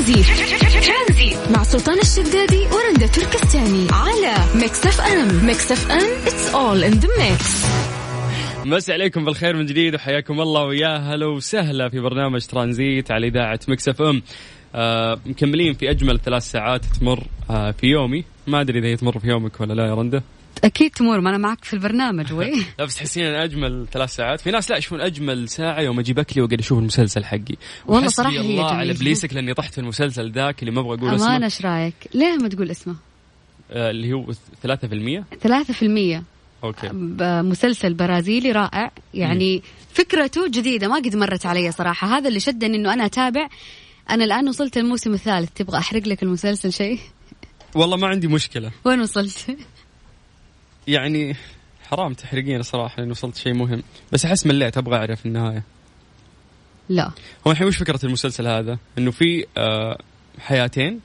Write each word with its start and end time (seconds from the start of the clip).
ترانزيت 0.00 1.36
مع 1.54 1.62
سلطان 1.62 1.98
الشدادي 1.98 2.58
ورندا 2.58 3.06
تركستاني 3.06 3.86
على 3.92 4.34
Mix 4.54 4.86
FM 4.86 5.46
Mix 5.46 5.72
FM 5.72 6.22
it's 6.26 6.54
all 6.54 6.84
in 6.84 6.92
the 6.92 7.08
mix 7.18 7.64
مسي 8.64 8.92
عليكم 8.92 9.24
بالخير 9.24 9.56
من 9.56 9.66
جديد 9.66 9.94
وحياكم 9.94 10.40
الله 10.40 10.64
ويا 10.64 10.96
هلا 10.96 11.26
وسهلا 11.26 11.88
في 11.88 12.00
برنامج 12.00 12.46
ترانزيت 12.46 13.10
على 13.10 13.26
إذاعة 13.26 13.60
Mix 13.68 13.88
FM 13.88 14.22
آه 14.74 15.18
مكملين 15.26 15.72
في 15.74 15.90
أجمل 15.90 16.20
ثلاث 16.20 16.42
ساعات 16.42 16.84
تمر 16.84 17.24
آه 17.50 17.70
في 17.70 17.86
يومي. 17.86 18.24
ما 18.46 18.60
أدري 18.60 18.78
إذا 18.78 18.88
هي 18.88 18.96
تمر 18.96 19.18
في 19.18 19.28
يومك 19.28 19.60
ولا 19.60 19.72
لا 19.72 19.86
يا 19.86 19.94
رنده 19.94 20.22
أكيد 20.64 20.90
تمر 20.90 21.20
ما 21.20 21.30
أنا 21.30 21.38
معك 21.38 21.64
في 21.64 21.74
البرنامج 21.74 22.32
وي. 22.32 22.52
لا 22.78 22.84
بس 22.84 22.96
تحسين 22.96 23.24
أجمل 23.24 23.86
ثلاث 23.92 24.14
ساعات. 24.14 24.40
في 24.40 24.50
ناس 24.50 24.70
لا 24.70 24.76
يشوفون 24.76 25.00
أجمل 25.00 25.48
ساعة 25.48 25.80
يوم 25.80 25.98
أجيب 25.98 26.18
أكلي 26.18 26.42
وأقعد 26.42 26.58
أشوف 26.58 26.78
المسلسل 26.78 27.24
حقي. 27.24 27.56
والله 27.86 28.08
صراحة 28.08 28.34
هي 28.34 28.40
الله 28.40 28.70
على. 28.70 28.92
ابليسك 28.92 29.34
لأني 29.34 29.54
طحت 29.54 29.72
في 29.72 29.78
المسلسل 29.78 30.30
ذاك 30.32 30.60
اللي 30.60 30.70
ما 30.70 30.80
أبغى 30.80 30.98
أقول 30.98 31.08
أمانة 31.08 31.20
اسمه 31.22 31.44
إيش 31.44 31.62
رأيك؟ 31.66 31.94
ليه 32.14 32.36
ما 32.36 32.48
تقول 32.48 32.70
اسمه؟ 32.70 32.96
آه 33.70 33.90
اللي 33.90 34.12
هو 34.12 34.32
3% 34.62 35.24
3% 35.42 36.22
okay. 36.64 36.90
مسلسل 37.42 37.94
برازيلي 37.94 38.52
رائع. 38.52 38.90
يعني 39.14 39.62
فكرته 39.92 40.48
جديدة 40.48 40.88
ما 40.88 40.96
قد 40.96 41.16
مرت 41.16 41.46
علي 41.46 41.72
صراحة. 41.72 42.18
هذا 42.18 42.28
اللي 42.28 42.40
شدني 42.40 42.76
إنه 42.76 42.92
أنا 42.92 43.06
أتابع. 43.06 43.48
أنا 44.10 44.24
الآن 44.24 44.48
وصلت 44.48 44.76
الموسم 44.76 45.14
الثالث. 45.14 45.50
تبغى 45.54 45.78
أحرق 45.78 46.08
لك 46.08 46.22
المسلسل 46.22 46.72
شيء؟ 46.72 46.98
والله 47.74 47.96
ما 47.96 48.06
عندي 48.06 48.28
مشكلة. 48.28 48.70
وين 48.84 49.00
وصلت؟ 49.00 49.56
يعني 50.90 51.36
حرام 51.88 52.14
تحرقين 52.14 52.62
صراحة 52.62 52.96
لأن 52.98 53.10
وصلت 53.10 53.36
شيء 53.36 53.52
مهم. 53.54 53.82
بس 54.12 54.24
أحس 54.24 54.46
مليت 54.46 54.78
أبغى 54.78 54.96
أعرف 54.96 55.26
النهاية. 55.26 55.62
لا. 56.88 57.10
هو 57.46 57.50
الحين 57.52 57.66
وش 57.66 57.76
فكرة 57.76 58.00
المسلسل 58.06 58.46
هذا؟ 58.46 58.78
إنه 58.98 59.10
في 59.10 59.46
آه 59.58 59.98
حياتين؟ 60.38 61.00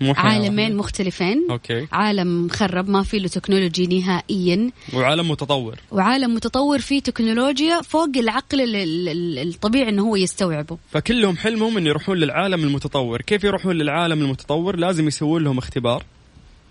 مو 0.00 0.14
حياة 0.14 0.32
عالمين 0.32 0.58
واحدة. 0.60 0.74
مختلفين. 0.74 1.46
okay. 1.50 1.86
عالم 1.92 2.46
مخرب 2.46 2.88
ما 2.88 3.02
في 3.02 3.18
له 3.18 3.28
technology 3.28 3.86
نهائيا. 3.86 4.70
وعالم 4.94 5.30
متطور. 5.30 5.78
وعالم 5.92 6.34
متطور 6.34 6.78
فيه 6.78 7.00
تكنولوجيا 7.00 7.82
فوق 7.82 8.10
العقل 8.16 8.60
ال- 8.60 8.76
ال- 8.76 9.08
ال- 9.08 9.48
الطبيعي 9.48 9.88
إنه 9.88 10.02
هو 10.02 10.16
يستوعبه. 10.16 10.78
فكلهم 10.90 11.36
حلمهم 11.36 11.76
إنه 11.76 11.88
يروحون 11.88 12.16
للعالم 12.18 12.64
المتطور، 12.64 13.20
كيف 13.22 13.44
يروحون 13.44 13.76
للعالم 13.76 14.22
المتطور؟ 14.22 14.76
لازم 14.76 15.08
يسوون 15.08 15.44
لهم 15.44 15.58
اختبار. 15.58 16.04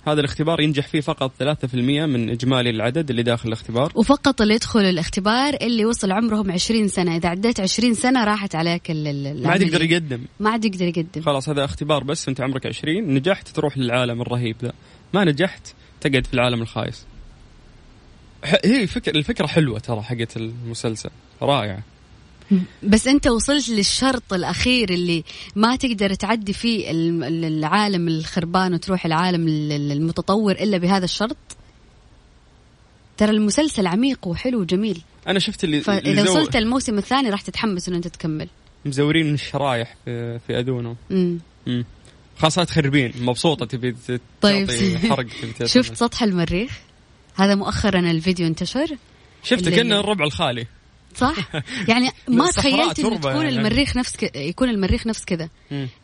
هذا 0.07 0.19
الاختبار 0.19 0.61
ينجح 0.61 0.87
فيه 0.87 1.01
فقط 1.01 1.31
3% 1.39 1.75
من 2.05 2.29
إجمالي 2.29 2.69
العدد 2.69 3.09
اللي 3.09 3.23
داخل 3.23 3.47
الاختبار. 3.47 3.91
وفقط 3.95 4.41
اللي 4.41 4.53
يدخلوا 4.53 4.89
الاختبار 4.89 5.57
اللي 5.61 5.85
وصل 5.85 6.11
عمرهم 6.11 6.51
20 6.51 6.87
سنة. 6.87 7.15
إذا 7.15 7.29
عديت 7.29 7.59
20 7.59 7.93
سنة 7.93 8.23
راحت 8.23 8.55
عليك 8.55 8.91
ما 8.91 9.49
عاد. 9.51 9.61
يقدر 9.61 9.81
يقدم. 9.81 10.21
ما 10.39 10.49
عاد 10.49 10.65
يقدر 10.65 10.87
يقدم. 10.87 11.21
خلاص 11.21 11.49
هذا 11.49 11.65
اختبار 11.65 12.03
بس 12.03 12.27
انت 12.27 12.41
عمرك 12.41 12.65
20 12.65 13.13
نجحت 13.13 13.47
تروح 13.47 13.77
للعالم 13.77 14.21
الرهيب 14.21 14.55
ذا. 14.61 14.73
ما 15.13 15.23
نجحت 15.23 15.73
تقعد 16.01 16.27
في 16.27 16.33
العالم 16.33 16.61
الخايس. 16.61 17.05
هي 18.65 18.87
فكر 18.87 19.15
الفكرة 19.15 19.47
حلوة 19.47 19.79
ترى 19.79 20.01
حقت 20.01 20.37
المسلسل. 20.37 21.09
رائعة. 21.41 21.83
بس 22.83 23.07
أنت 23.07 23.27
وصلت 23.27 23.69
للشرط 23.69 24.33
الأخير 24.33 24.89
اللي 24.89 25.23
ما 25.55 25.75
تقدر 25.75 26.13
تعدي 26.13 26.53
فيه 26.53 26.91
الم- 26.91 27.23
ال- 27.23 27.45
العالم 27.45 28.07
الخربان 28.07 28.73
وتروح 28.73 29.05
العالم 29.05 29.47
ال- 29.47 29.71
ال- 29.71 29.91
المتطور 29.91 30.51
إلا 30.51 30.77
بهذا 30.77 31.05
الشرط 31.05 31.37
ترى 33.17 33.31
المسلسل 33.31 33.87
عميق 33.87 34.27
وحلو 34.27 34.59
وجميل 34.61 35.01
أنا 35.27 35.39
شفت 35.39 35.63
اللي 35.63 35.81
فإذا 35.81 35.99
اللي 36.11 36.25
زو- 36.25 36.31
وصلت 36.31 36.55
الموسم 36.55 36.97
الثاني 36.97 37.29
راح 37.29 37.41
تتحمس 37.41 37.87
إنه 37.87 37.97
أنت 37.97 38.07
تكمل 38.07 38.47
مزورين 38.85 39.33
الشرايح 39.33 39.95
في 40.05 40.39
في 40.47 40.59
اذونهم 40.59 40.95
مم. 41.09 41.39
مم. 41.67 41.85
خاصة 42.37 42.63
تخربين 42.63 43.13
مبسوطة 43.21 43.65
تبي 43.65 43.95
طيب. 44.41 44.71
حرق 45.09 45.25
تبي. 45.59 45.67
شفت 45.75 45.95
سطح 45.95 46.23
المريخ 46.23 46.71
هذا 47.35 47.55
مؤخرا 47.55 47.99
الفيديو 47.99 48.47
انتشر 48.47 48.97
شفت 49.43 49.59
اللي- 49.67 49.75
كأنه 49.75 49.99
الربع 49.99 50.25
الخالي 50.25 50.65
صح 51.17 51.35
يعني 51.89 52.09
ما 52.27 52.51
تخيلت 52.51 52.99
إنه 52.99 53.17
تكون 53.17 53.45
يعني. 53.45 53.49
المريخ 53.49 53.97
نفس 53.97 54.17
ك... 54.17 54.35
يكون 54.35 54.69
المريخ 54.69 55.07
نفس 55.07 55.25
كذا. 55.25 55.49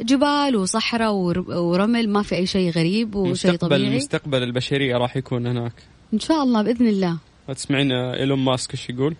جبال 0.01 0.55
وصحراء 0.55 1.11
ور... 1.11 1.39
ورمل 1.39 2.09
ما 2.09 2.23
في 2.23 2.35
أي 2.35 2.45
شيء 2.45 2.71
غريب 2.71 3.15
وشيء 3.15 3.55
طبيعي 3.55 3.95
مستقبل 3.95 4.43
البشرية 4.43 4.97
راح 4.97 5.17
يكون 5.17 5.47
هناك 5.47 5.73
إن 6.13 6.19
شاء 6.19 6.43
الله 6.43 6.61
بإذن 6.61 6.87
الله 6.87 7.17
تسمعين 7.55 7.91
إيلون 7.91 8.39
ماسك 8.39 8.71
إيش 8.71 8.89
يقول؟ 8.89 9.15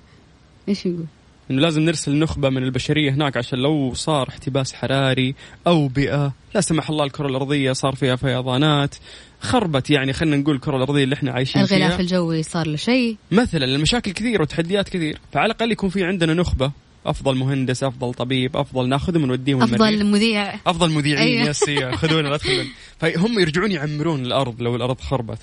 إيش 0.69 0.85
يقول 0.85 1.05
إنه 1.51 1.61
لازم 1.61 1.81
نرسل 1.81 2.19
نخبة 2.19 2.49
من 2.49 2.63
البشرية 2.63 3.11
هناك 3.11 3.37
عشان 3.37 3.59
لو 3.59 3.93
صار 3.93 4.29
احتباس 4.29 4.73
حراري 4.73 5.35
أو 5.67 5.87
بيئة 5.87 6.33
لا 6.55 6.61
سمح 6.61 6.89
الله 6.89 7.03
الكرة 7.05 7.27
الأرضية 7.27 7.71
صار 7.71 7.95
فيها 7.95 8.15
فيضانات 8.15 8.95
خربت 9.41 9.89
يعني 9.89 10.13
خلينا 10.13 10.37
نقول 10.37 10.55
الكرة 10.55 10.75
الأرضية 10.75 11.03
اللي 11.03 11.15
إحنا 11.15 11.31
عايشين 11.31 11.61
الغلاف 11.61 11.91
فيها 11.91 11.99
الجوي 11.99 12.43
صار 12.43 12.67
له 12.67 12.75
شيء 12.75 13.17
مثلا 13.31 13.65
المشاكل 13.65 14.11
كثير 14.11 14.41
وتحديات 14.41 14.89
كثير 14.89 15.19
فعلى 15.33 15.45
الأقل 15.45 15.71
يكون 15.71 15.89
في 15.89 16.03
عندنا 16.03 16.33
نخبة 16.33 16.71
أفضل 17.05 17.35
مهندس 17.35 17.83
أفضل 17.83 18.13
طبيب 18.13 18.57
أفضل 18.57 18.89
ناخذهم 18.89 19.23
ونوديهم. 19.23 19.63
أفضل 19.63 20.05
مذيع 20.05 20.55
أفضل 20.67 20.91
مذيعين 20.91 21.39
أيوة. 21.39 21.49
يس. 21.49 21.63
خذونا 21.95 22.27
لا 22.27 22.37
تخلون 22.37 22.65
فهم 22.99 23.39
يرجعون 23.39 23.71
يعمرون 23.71 24.25
الأرض 24.25 24.61
لو 24.61 24.75
الأرض 24.75 24.99
خربت 24.99 25.39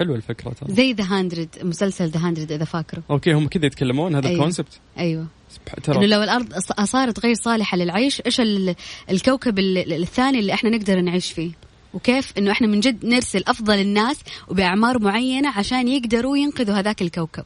حلوة 0.00 0.16
الفكرة 0.16 0.50
ترى. 0.50 0.74
زي 0.74 0.92
The 0.92 1.04
Hundred 1.04 1.48
مسلسل 1.62 2.08
The 2.08 2.20
Hundred 2.20 2.52
إذا 2.52 2.64
فاكره. 2.64 3.02
okay 3.10 3.32
هم 3.32 3.48
كذا 3.48 3.66
يتكلمون 3.66 4.14
هذا 4.14 4.26
أيوة. 4.28 4.38
ال 4.38 4.43
concept 4.43 4.80
أيوه. 4.98 5.20
انه 5.68 5.82
ترى. 5.82 6.06
لو 6.06 6.22
الأرض 6.22 6.54
صارت 6.84 7.20
غير 7.20 7.34
صالحة 7.34 7.76
للعيش 7.76 8.22
إيش 8.26 8.40
ال- 8.40 8.74
الكوكب 9.10 9.58
ال- 9.58 9.92
الثاني 9.92 10.38
اللي 10.38 10.54
إحنا 10.54 10.70
نقدر 10.70 11.00
نعيش 11.00 11.32
فيه؟ 11.32 11.50
وكيف؟ 11.94 12.32
إنه 12.38 12.50
إحنا 12.52 12.66
من 12.66 12.80
جد 12.80 13.06
نرسل 13.06 13.44
أفضل 13.46 13.78
الناس 13.78 14.16
وباعمار 14.48 14.98
معينة 14.98 15.48
عشان 15.48 15.88
يقدروا 15.88 16.36
ينقذوا 16.36 16.74
هذاك 16.74 17.02
الكوكب. 17.02 17.44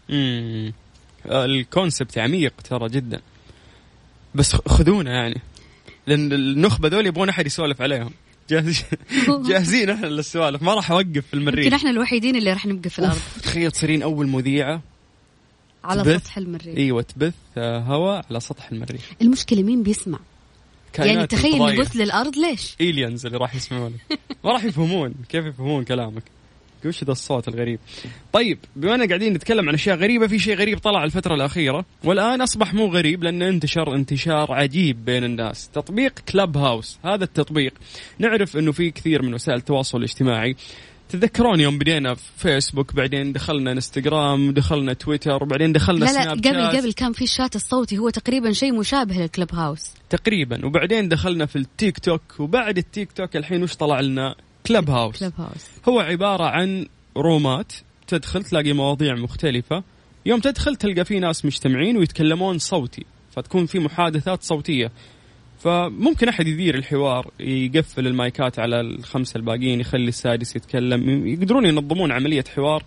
ال 1.27 1.38
concept 1.38 2.19
عميق 2.19 2.53
ترى 2.65 2.89
جدا. 2.89 3.21
بس 4.35 4.57
خذونا 4.57 5.11
يعني. 5.11 5.41
لأن 6.07 6.33
النخبة 6.33 6.89
ذول 6.89 7.07
يبغون 7.07 7.29
أحد 7.29 7.47
يسولف 7.47 7.83
عليهم. 7.83 8.11
جاهز 8.51 8.83
جاهزين 9.49 9.91
إحنا 9.91 10.07
للسوالف. 10.07 10.63
ما 10.63 10.75
راح 10.75 10.91
أوقف 10.91 11.27
في 11.27 11.35
المريخ. 11.35 11.65
يمكن 11.65 11.77
إحنا 11.77 11.91
الوحيدين 11.91 12.37
اللي 12.37 12.53
راح 12.53 12.67
نبقى 12.67 12.91
في 12.91 12.99
الأرض. 12.99 13.19
تخيل 13.43 13.71
تصيرين 13.71 14.03
أول 14.03 14.27
مذيعة 14.29 14.83
على. 15.85 16.19
سطح 16.19 16.39
المريخ. 16.39 16.77
أيوه 16.77 17.03
تبث 17.03 17.35
آه، 17.57 17.79
هواء 17.79 18.25
على 18.31 18.41
سطح 18.41 18.71
المريخ. 18.73 19.11
المشكلة 19.23 19.63
مين 19.63 19.83
بيسمع؟ 19.83 20.19
يعني 20.99 21.27
تخيل. 21.27 21.63
نبث 21.63 21.97
للأرض 21.97 22.37
ليش؟ 22.37 22.77
aliens 22.81 23.27
اللي 23.27 23.39
راح 23.39 23.55
يسمعونه 23.55 23.97
ما 24.45 24.53
راح 24.53 24.65
يفهمون. 24.65 25.15
كيف 25.29 25.45
يفهمون 25.45 25.85
كلامك؟ 25.85 26.23
وش 26.89 27.05
ذا 27.05 27.13
الصوت 27.13 27.49
الغريب؟ 27.49 27.79
طيب 28.33 28.59
بما 28.77 28.95
إننا 28.95 29.07
قاعدين 29.07 29.33
نتكلم 29.33 29.69
عن 29.69 29.75
أشياء 29.75 29.97
غريبة 29.97 30.27
في 30.27 30.39
شيء 30.39 30.57
غريب 30.57 30.79
طلع 30.79 31.05
الفترة 31.05 31.35
الأخيرة 31.35 31.85
والآن 32.05 32.41
أصبح 32.41 32.75
مو 32.75 32.87
غريب 32.87 33.25
لأنه 33.25 33.49
انتشر 33.49 33.95
انتشار 33.95 34.53
عجيب 34.53 35.05
بين 35.05 35.25
الناس 35.25 35.69
تطبيق 35.69 36.13
Clubhouse 36.19 36.99
هذا 37.05 37.25
التطبيق 37.25 37.75
نعرف 38.19 38.57
إنه 38.57 38.73
في 38.73 38.91
كثير 38.91 39.23
من 39.23 39.35
وسائل 39.35 39.59
التواصل 39.59 39.99
الاجتماعي. 39.99 40.57
تتذكرون 41.09 41.61
يوم 41.61 41.79
بدينا 41.79 42.15
في 42.15 42.23
فيسبوك 42.37 42.95
بعدين 42.95 43.33
دخلنا 43.33 43.73
انستغرام 43.73 44.53
دخلنا 44.53 44.93
تويتر 44.93 45.43
وبعدين 45.43 45.73
دخلنا 45.73 46.05
لا 46.05 46.13
لا 46.13 46.23
سناب 46.23 46.39
قبل 46.39 46.73
شات. 46.73 46.77
قبل 46.77 46.93
كان 46.93 47.13
في 47.13 47.25
الشات 47.25 47.57
الصوتي 47.57 47.99
هو 47.99 48.11
تقريبا 48.11 48.53
شيء 48.53 48.79
مشابه 48.79 49.15
للكلب 49.15 49.55
هاوس 49.55 49.91
تقريبا. 50.11 50.67
وبعدين 50.67 51.09
دخلنا 51.09 51.47
في 51.47 51.57
التيك 51.57 51.99
توك 51.99 52.23
وبعد 52.39 52.79
التيك 52.79 53.13
توك 53.13 53.37
الحين 53.37 53.63
وش 53.63 53.75
طلع 53.77 54.01
لنا؟ 54.01 54.35
كلب 54.67 54.91
هاوس 54.91 55.21
كلب 55.21 55.33
هاوس 55.39 55.71
هو 55.89 56.01
عبارة 56.01 56.45
عن 56.45 56.87
رومات 57.17 57.73
تدخل 58.07 58.45
تلاقي 58.45 58.73
مواضيع 58.73 59.15
مختلفة. 59.15 59.83
يوم 60.27 60.41
تدخل 60.41 60.77
تلقى 60.77 61.05
في 61.05 61.19
ناس 61.19 61.45
مجتمعين 61.45 61.97
ويتكلمون 61.97 62.59
صوتي 62.59 63.07
فتكون 63.31 63.67
في 63.67 63.79
محادثات 63.79 64.43
صوتية. 64.43 64.91
فممكن 65.59 66.29
أحد 66.29 66.47
يدير 66.47 66.75
الحوار 66.75 67.31
يقفل 67.41 68.07
المايكات 68.07 68.59
على 68.59 68.81
الخمسة 68.81 69.39
الباقيين 69.39 69.81
يخلي 69.81 70.09
السادس 70.09 70.57
يتكلم 70.57 71.27
يقدرون 71.27 71.67
ينظمون 71.67 72.13
عملية 72.13 72.45
حوار 72.55 72.85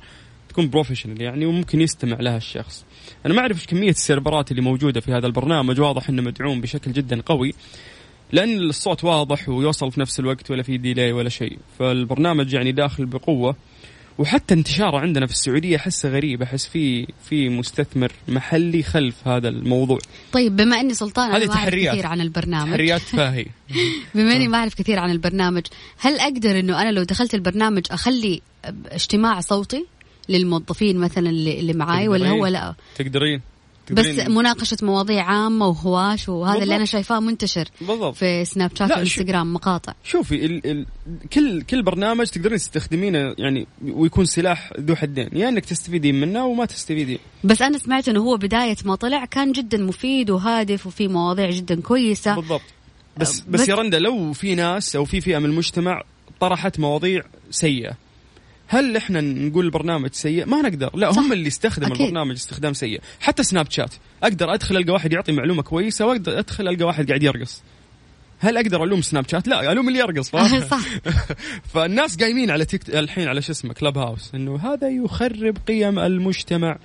تكون 0.49 0.69
professional 0.69 1.21
يعني 1.21 1.45
وممكن 1.45 1.81
يستمع 1.81 2.17
لها 2.19 2.37
الشخص. 2.37 2.85
أنا 3.25 3.33
ما 3.33 3.41
أعرف 3.41 3.57
إيش 3.57 3.65
كمية 3.65 3.89
السيرفرات 3.89 4.51
اللي 4.51 4.61
موجودة 4.61 5.01
في 5.01 5.11
هذا 5.11 5.27
البرنامج 5.27 5.81
واضح 5.81 6.09
أنه 6.09 6.21
مدعوم 6.21 6.61
بشكل 6.61 6.91
جدا 6.91 7.21
قوي. 7.21 7.53
لأن 8.31 8.57
الصوت 8.57 9.03
واضح 9.03 9.49
ويوصل 9.49 9.91
في 9.91 9.99
نفس 9.99 10.19
الوقت 10.19 10.51
ولا 10.51 10.63
في 10.63 10.77
delay 10.77 11.11
ولا 11.11 11.29
شيء. 11.29 11.57
فالبرنامج 11.79 12.53
يعني 12.53 12.71
داخل 12.71 13.05
بقوة. 13.05 13.55
وحتى 14.17 14.53
انتشاره 14.53 14.99
عندنا 14.99 15.25
في 15.25 15.33
السعودية 15.33 15.75
احسه 15.77 16.09
غريب 16.09 16.41
أحس 16.41 16.67
في 16.67 17.07
في 17.29 17.49
مستثمر 17.49 18.11
محلي 18.27 18.83
خلف 18.83 19.27
هذا 19.27 19.49
الموضوع. 19.49 19.99
طيب 20.31 20.55
بما 20.55 20.79
إني 20.79 20.93
سلطان 20.93 21.31
هذه 21.31 21.37
أنا 21.37 21.45
ما 21.45 21.53
أعرف 21.53 21.67
تحريات. 21.67 21.93
كثير 21.93 22.07
عن 22.07 22.21
البرنامج. 22.21 22.71
تحريات 22.71 23.01
فاهي. 23.01 23.45
بما 24.15 24.35
إني 24.35 24.47
ما 24.47 24.57
أعرف 24.57 24.73
كثير 24.75 24.99
عن 24.99 25.11
البرنامج 25.11 25.63
هل 25.97 26.19
أقدر 26.19 26.59
إنه 26.59 26.81
أنا 26.81 26.91
لو 26.91 27.03
دخلت 27.03 27.33
البرنامج 27.33 27.83
أخلي 27.91 28.41
اجتماع 28.91 29.39
صوتي 29.39 29.85
للموظفين 30.29 30.97
مثلا 30.97 31.29
اللي 31.29 31.59
اللي 31.59 31.73
معاي 31.73 32.07
ولا. 32.07 32.29
هو 32.29 32.47
لا؟ 32.47 32.75
تقدرين. 32.95 33.41
بس 33.91 34.05
مناقشة 34.27 34.77
مواضيع 34.81 35.23
عامة 35.23 35.67
وهواش 35.67 36.29
وهذا 36.29 36.53
اللي 36.53 36.59
بالضبط. 36.59 36.75
أنا 36.75 36.85
شايفاه 36.85 37.19
منتشر 37.19 37.67
بالضبط. 37.81 38.15
في 38.15 38.45
سناب 38.45 38.71
شات 38.79 38.91
وإنستغرام 38.91 39.53
مقاطع. 39.53 39.93
شوفي 40.03 40.45
ال 40.45 40.67
ال 40.71 40.85
كل 41.33 41.61
كل 41.61 41.83
برنامج 41.83 42.27
تقدرين 42.27 42.57
تستخدمينه 42.57 43.35
يعني 43.37 43.67
ويكون 43.85 44.25
سلاح 44.25 44.73
ذو 44.79 44.95
حدين. 44.95 45.29
يا 45.33 45.49
إنك 45.49 45.65
تستفيدين 45.65 46.19
منه 46.19 46.45
وما 46.45 46.65
تستفيدين. 46.65 47.19
بس 47.43 47.61
أنا 47.61 47.77
سمعت 47.77 48.09
إنه 48.09 48.19
هو 48.19 48.37
بداية 48.37 48.75
ما 48.85 48.95
طلع 48.95 49.25
كان 49.25 49.51
جدا 49.51 49.77
مفيد 49.77 50.29
وهادف 50.29 50.87
وفي 50.87 51.07
مواضيع 51.07 51.49
جدا 51.49 51.81
كويسة. 51.81 52.35
بالضبط. 52.35 52.61
بس 53.17 53.39
أه، 53.39 53.43
بس, 53.49 53.61
بس- 53.61 53.69
يا 53.69 53.75
رندا 53.75 53.99
لو 53.99 54.33
في 54.33 54.55
ناس 54.55 54.95
أو 54.95 55.05
في 55.05 55.21
فئة 55.21 55.37
من 55.39 55.45
المجتمع 55.45 56.01
طرحت 56.39 56.79
مواضيع 56.79 57.23
سيئة 57.51 57.91
هل 58.67 58.97
إحنا 58.97 59.21
نقول 59.21 59.65
البرنامج 59.65 60.09
سيء؟ 60.13 60.45
ما 60.45 60.61
نقدر، 60.61 60.95
لا 60.95 61.11
صح. 61.11 61.19
هم 61.19 61.33
اللي 61.33 61.47
استخدموا. 61.47 61.95
البرنامج 61.95 62.35
استخدام 62.35 62.73
سيء، 62.73 63.01
حتى 63.19 63.43
سناب 63.43 63.71
شات، 63.71 63.93
أقدر 64.23 64.53
أدخل 64.53 64.77
ألقى 64.77 64.93
واحد 64.93 65.13
يعطي 65.13 65.31
معلومة 65.31 65.61
كويسة 65.61 66.05
وأقدر 66.05 66.39
أدخل 66.39 66.67
ألقى 66.67 66.83
واحد 66.83 67.07
قاعد 67.07 67.23
يرقص. 67.23 67.63
هل 68.39 68.57
أقدر 68.57 68.83
ألوم 68.83 69.01
سناب 69.01 69.29
شات؟ 69.29 69.47
لا 69.47 69.71
ألوم 69.71 69.87
اللي 69.87 69.99
يرقص؟ 69.99 70.29
صح 70.29 70.79
فالناس 71.73 72.17
قايمين 72.17 72.51
على 72.51 72.65
تيك 72.65 72.89
الحين 72.89 73.27
على 73.27 73.41
شو 73.41 73.51
اسمه 73.51 73.73
كلب 73.73 73.97
هاوس 73.97 74.35
إنه 74.35 74.55
هذا 74.55 74.89
يخرب 74.89 75.57
قيم 75.67 75.99
المجتمع 75.99 76.77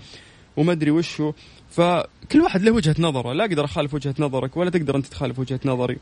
وما 0.56 0.72
أدري 0.72 0.90
وشو 0.90 1.32
فكل 1.70 2.40
واحد 2.42 2.62
له 2.62 2.72
وجهة 2.72 2.94
نظره 2.98 3.32
لا 3.32 3.44
أقدر 3.44 3.64
أخالف 3.64 3.94
وجهة 3.94 4.14
نظرك 4.18 4.56
ولا 4.56 4.70
تقدر 4.70 4.96
أنت 4.96 5.06
تخالف 5.06 5.38
وجهة 5.38 5.60
نظري 5.64 5.98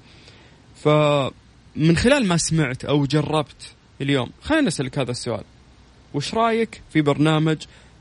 فمن 0.77 1.97
خلال 1.97 2.27
ما 2.27 2.37
سمعت 2.37 2.85
أو 2.85 3.07
جربت 3.07 3.75
اليوم 4.01 4.31
خلينا 4.43 4.67
نسألك 4.67 4.99
هذا 4.99 5.11
السؤال 5.11 5.45
وش 6.15 6.35
رايك 6.35 6.83
في 6.93 7.03
برنامج 7.03 7.57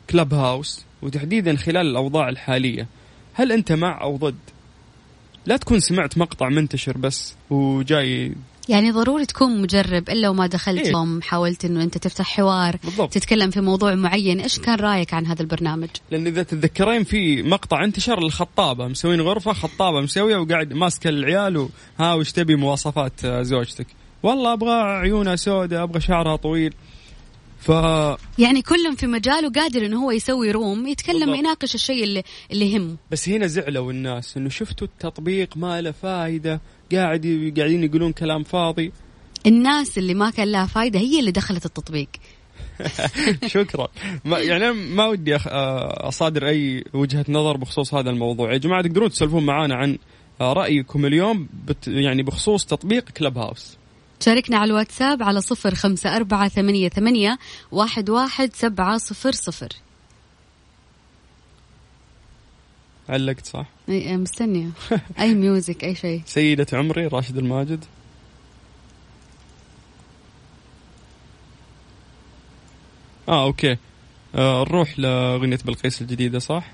كلب 0.10 0.34
هاوس 0.34 0.86
وتحديدا 1.02 1.56
خلال 1.56 1.88
الأوضاع 1.88 2.30
الحالية؟ 2.30 2.88
هل 3.34 3.52
أنت 3.52 3.72
مع 3.72 4.02
أو 4.02 4.18
ضد؟ 4.18 4.36
لا 5.46 5.58
تكون 5.58 5.80
سمعت 5.80 6.18
مقطع 6.18 6.50
منتشر 6.50 6.98
بس 6.98 7.36
وجاي 7.50 8.34
يعني 8.70 8.92
ضروري 8.92 9.26
تكون 9.26 9.62
مجرب 9.62 10.10
إلا 10.10 10.30
وما 10.30 10.48
دخلت 10.48 10.86
إيه. 10.86 11.20
حاولت 11.22 11.66
إنه 11.66 11.84
أنت 11.84 11.98
تفتح 11.98 12.26
حوار 12.26 12.78
بالضبط. 12.84 13.14
تتكلم 13.14 13.50
في 13.50 13.62
موضوع 13.62 13.96
معين 13.96 14.40
إيش 14.40 14.60
كان 14.60 14.80
رأيك 14.80 15.14
عن 15.14 15.26
هذا 15.26 15.42
البرنامج؟ 15.42 15.90
لأن 16.12 16.28
إذا 16.28 16.44
تتذكرين 16.44 17.04
في 17.04 17.44
مقطع 17.44 17.84
انتشر 17.84 18.18
الخطابه 18.18 18.88
مسوين 18.88 19.22
غرفة 19.22 19.54
خطابة 19.54 20.02
مسوية 20.02 20.38
وقاعد 20.38 20.74
ماسكه 20.74 21.10
العيال 21.10 21.58
وها 21.58 22.14
وش 22.14 22.32
تبي 22.32 22.56
مواصفات 22.56 23.26
زوجتك؟ 23.26 23.88
والله 24.24 24.54
أبغى 24.54 24.82
عيونها 24.82 25.36
سوداء 25.36 25.84
أبغى 25.84 26.02
شعرها 26.02 26.36
طويل. 26.36 26.74
ف 27.60 27.70
يعني 28.40 28.62
كل 28.62 28.98
في 28.98 29.08
مجاله 29.08 29.50
قادر 29.52 29.86
إنه 29.86 30.04
هو 30.06 30.12
يسوي 30.12 30.52
روم 30.52 30.88
يتكلم 30.88 31.20
بالضبط. 31.20 31.38
يناقش 31.38 31.76
الشيء 31.76 32.04
اللي 32.04 32.24
اللي 32.52 32.72
يهمه 32.72 32.96
بس 33.12 33.30
هنا 33.30 33.48
زعلوا 33.48 33.92
الناس 33.92 34.38
إنه 34.38 34.50
شفتوا 34.50 34.88
التطبيق 34.88 35.58
ما 35.58 35.82
له 35.82 35.92
فايدة 35.92 36.62
قاعد 36.92 37.54
قاعدين 37.58 37.84
يقولون 37.84 38.12
كلام 38.12 38.44
فاضي. 38.44 38.92
الناس 39.46 39.98
اللي 39.98 40.14
ما 40.14 40.30
كان 40.30 40.52
لها 40.52 40.66
فايدة 40.66 41.00
هي 41.00 41.20
اللي 41.20 41.32
دخلت 41.32 41.66
التطبيق. 41.66 42.10
شكرا. 43.48 43.88
ما 44.26 44.40
يعني 44.40 44.72
ما 44.72 45.06
ودي 45.08 45.40
أخ- 45.40 45.48
آه، 45.48 46.08
أصادر 46.08 46.48
أي 46.48 46.84
وجهة 46.94 47.26
نظر 47.30 47.58
بخصوص 47.58 47.94
هذا 47.94 48.10
الموضوع. 48.10 48.54
يا 48.54 48.58
جماعة 48.58 48.82
تقدرون 48.82 49.10
تسولفون 49.10 49.46
معنا 49.46 49.76
عن 49.76 49.98
آه، 50.42 50.54
رأيكم 50.54 51.06
اليوم 51.06 51.50
بت 51.68 51.88
يعني 51.88 52.24
بخصوص 52.24 52.66
تطبيق 52.66 53.10
كلب 53.10 53.38
هاوس 53.38 53.78
شاركنا 54.20 54.58
على 54.58 54.70
الواتساب 54.72 55.24
على 55.24 55.42
صفر 55.42 55.76
خمسة 55.76 56.16
أربعة 56.16 56.48
ثمانية, 56.50 56.90
ثمانية 56.90 57.40
واحد, 57.72 58.10
واحد 58.10 58.52
سبعة 58.56 58.98
صفر 58.98 59.32
صفر. 59.32 59.70
علقت 63.10 63.46
صح؟ 63.46 63.66
أي- 63.88 63.92
مستنية. 63.92 64.70
أي 65.20 65.34
ميوزك 65.34 65.84
أي 65.84 65.96
شيء. 65.96 66.22
سيدة 66.26 66.68
عمري 66.74 67.08
راشد 67.08 67.38
الماجد. 67.38 67.86
آه 73.30 73.44
okay. 73.44 73.78
آه 74.36 74.64
نروح 74.64 75.00
لأغنية 75.00 75.58
بلقيس 75.66 76.02
الجديدة 76.02 76.40
صح؟ 76.40 76.72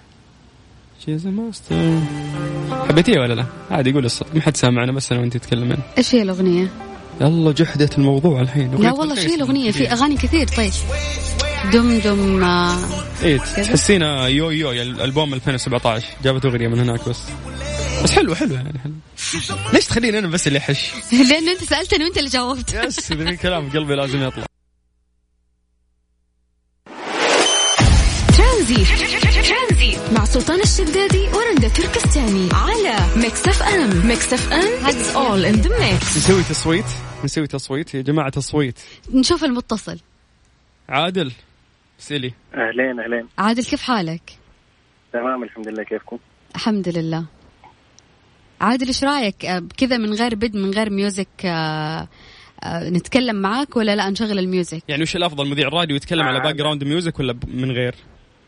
she's 1.06 1.28
master 1.28 2.00
حبيتيها 2.90 3.20
ولا 3.22 3.34
لا؟ 3.34 3.46
عادي 3.72 3.92
قول 3.94 4.06
الصوت. 4.06 4.36
ما 4.36 4.42
حد 4.42 4.58
سامعنا 4.58 4.92
بس 4.92 5.12
أنا 5.12 5.22
وانت 5.22 5.38
تتكلمين 5.38 5.78
إيش 5.98 6.16
هي 6.16 6.22
الأغنية؟ 6.22 6.85
يلا 7.22 7.52
جحدت 7.52 7.98
الموضوع 7.98 8.42
الحين. 8.42 8.76
لا 8.76 8.92
والله 8.92 9.20
هي 9.20 9.36
الأغنية 9.36 9.72
في. 9.72 9.92
أغاني 9.92 10.18
كثير 10.18 10.48
طيب. 10.48 10.72
دم 11.74 12.00
دم 12.00 12.44
آه، 12.44 12.78
إيه 13.24 13.38
تحسينا 13.38 14.28
يو 14.28 14.50
يو 14.50 14.72
يا 14.72 14.84
الألبوم 14.84 15.34
2017 15.34 16.06
جابت 16.24 16.46
أغنية 16.46 16.68
من 16.68 16.80
هناك 16.80 17.10
بس. 17.10 17.18
بس 18.04 18.12
حلو 18.12 18.36
حلو 18.36 18.54
يعني 18.56 18.80
حلو 18.80 18.94
ليش 19.74 19.86
تخليني 19.86 20.20
أنا 20.20 20.28
بس 20.28 20.48
اللي 20.48 20.60
أحش؟ 20.60 20.92
لأن 21.30 21.50
أنت 21.50 21.64
سألتني 21.64 22.04
وأنت 22.04 22.18
اللي 22.18 22.30
جاوبت. 22.30 22.74
yes 22.74 23.00
في 23.00 23.38
كلام 23.38 23.70
قلبي 23.70 23.96
لازم 23.96 24.24
يطلع. 24.24 24.46
ترانزيت 28.38 28.86
مع 30.14 30.26
سلطان 30.26 30.62
الشدادي 30.62 31.28
ورندا 31.28 31.68
تركستاني 31.68 32.50
على 32.54 32.96
Mix 33.16 33.48
FM. 33.48 34.08
Mix 34.08 34.34
FM 34.34 34.86
it's 34.86 35.16
all 35.16 35.46
in 35.46 35.54
the 35.54 35.80
mix 35.80 36.18
نسوي 36.18 36.44
تصويت. 36.44 36.86
نسوي 37.24 37.48
تصويت. 37.48 37.96
يا 37.96 38.02
جماعة 38.02 38.30
تصويت. 38.30 38.80
نشوف 39.14 39.44
المتصل. 39.44 40.00
عادل 40.90 41.32
سيلي 41.98 42.34
أهلين 42.54 43.00
أهلين. 43.00 43.28
عادل 43.38 43.64
كيف 43.64 43.82
حالك؟ 43.82 44.38
تمام 45.14 45.44
الحمد 45.44 45.68
لله. 45.68 45.84
كيفكم؟ 45.84 46.18
الحمد 46.56 46.90
لله. 46.90 47.26
عادل 48.62 48.88
إيش 48.88 49.04
رأيك؟ 49.04 49.46
آه، 49.46 49.64
كذا 49.78 49.98
من 49.98 50.14
غير 50.14 50.36
bed 50.36 50.56
من 50.56 50.72
غير 50.72 50.90
music 50.90 51.46
آه، 51.46 52.08
آه، 52.64 52.90
نتكلم 52.90 53.36
معاك 53.36 53.78
ولا 53.78 53.96
لا؟ 53.96 54.10
نشغل 54.10 54.40
ال 54.40 54.46
music. 54.46 54.84
يعني 54.88 55.04
وش 55.04 55.16
الأفضل 55.16 55.48
مذيع 55.48 55.68
الراديو 55.68 55.96
يتكلم 55.96 56.24
على 56.24 56.38
آه. 56.38 56.44
background 56.44 56.84
music 56.84 57.20
ولا 57.20 57.40
من 57.48 57.72
غير؟ 57.72 57.96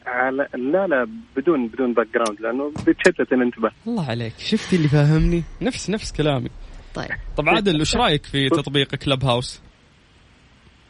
على 0.07 0.47
لا 0.53 0.87
لا 0.87 1.07
بدون 1.35 1.67
بدون 1.67 1.93
background 1.93 2.41
لأنه 2.41 2.71
بتشتت 2.87 3.33
الانتباه 3.33 3.71
الله 3.87 4.09
عليك. 4.09 4.33
شفتي 4.37 4.75
اللي 4.75 4.87
فاهمني؟ 4.87 5.43
نفس 5.61 5.89
نفس 5.89 6.11
كلامي. 6.11 6.49
طيب. 6.95 7.07
طب 7.37 7.49
عادل 7.49 7.81
وش 7.81 7.95
رأيك 7.95 8.25
في 8.25 8.49
تطبيق 8.49 8.95
Clubhouse؟ 8.95 9.61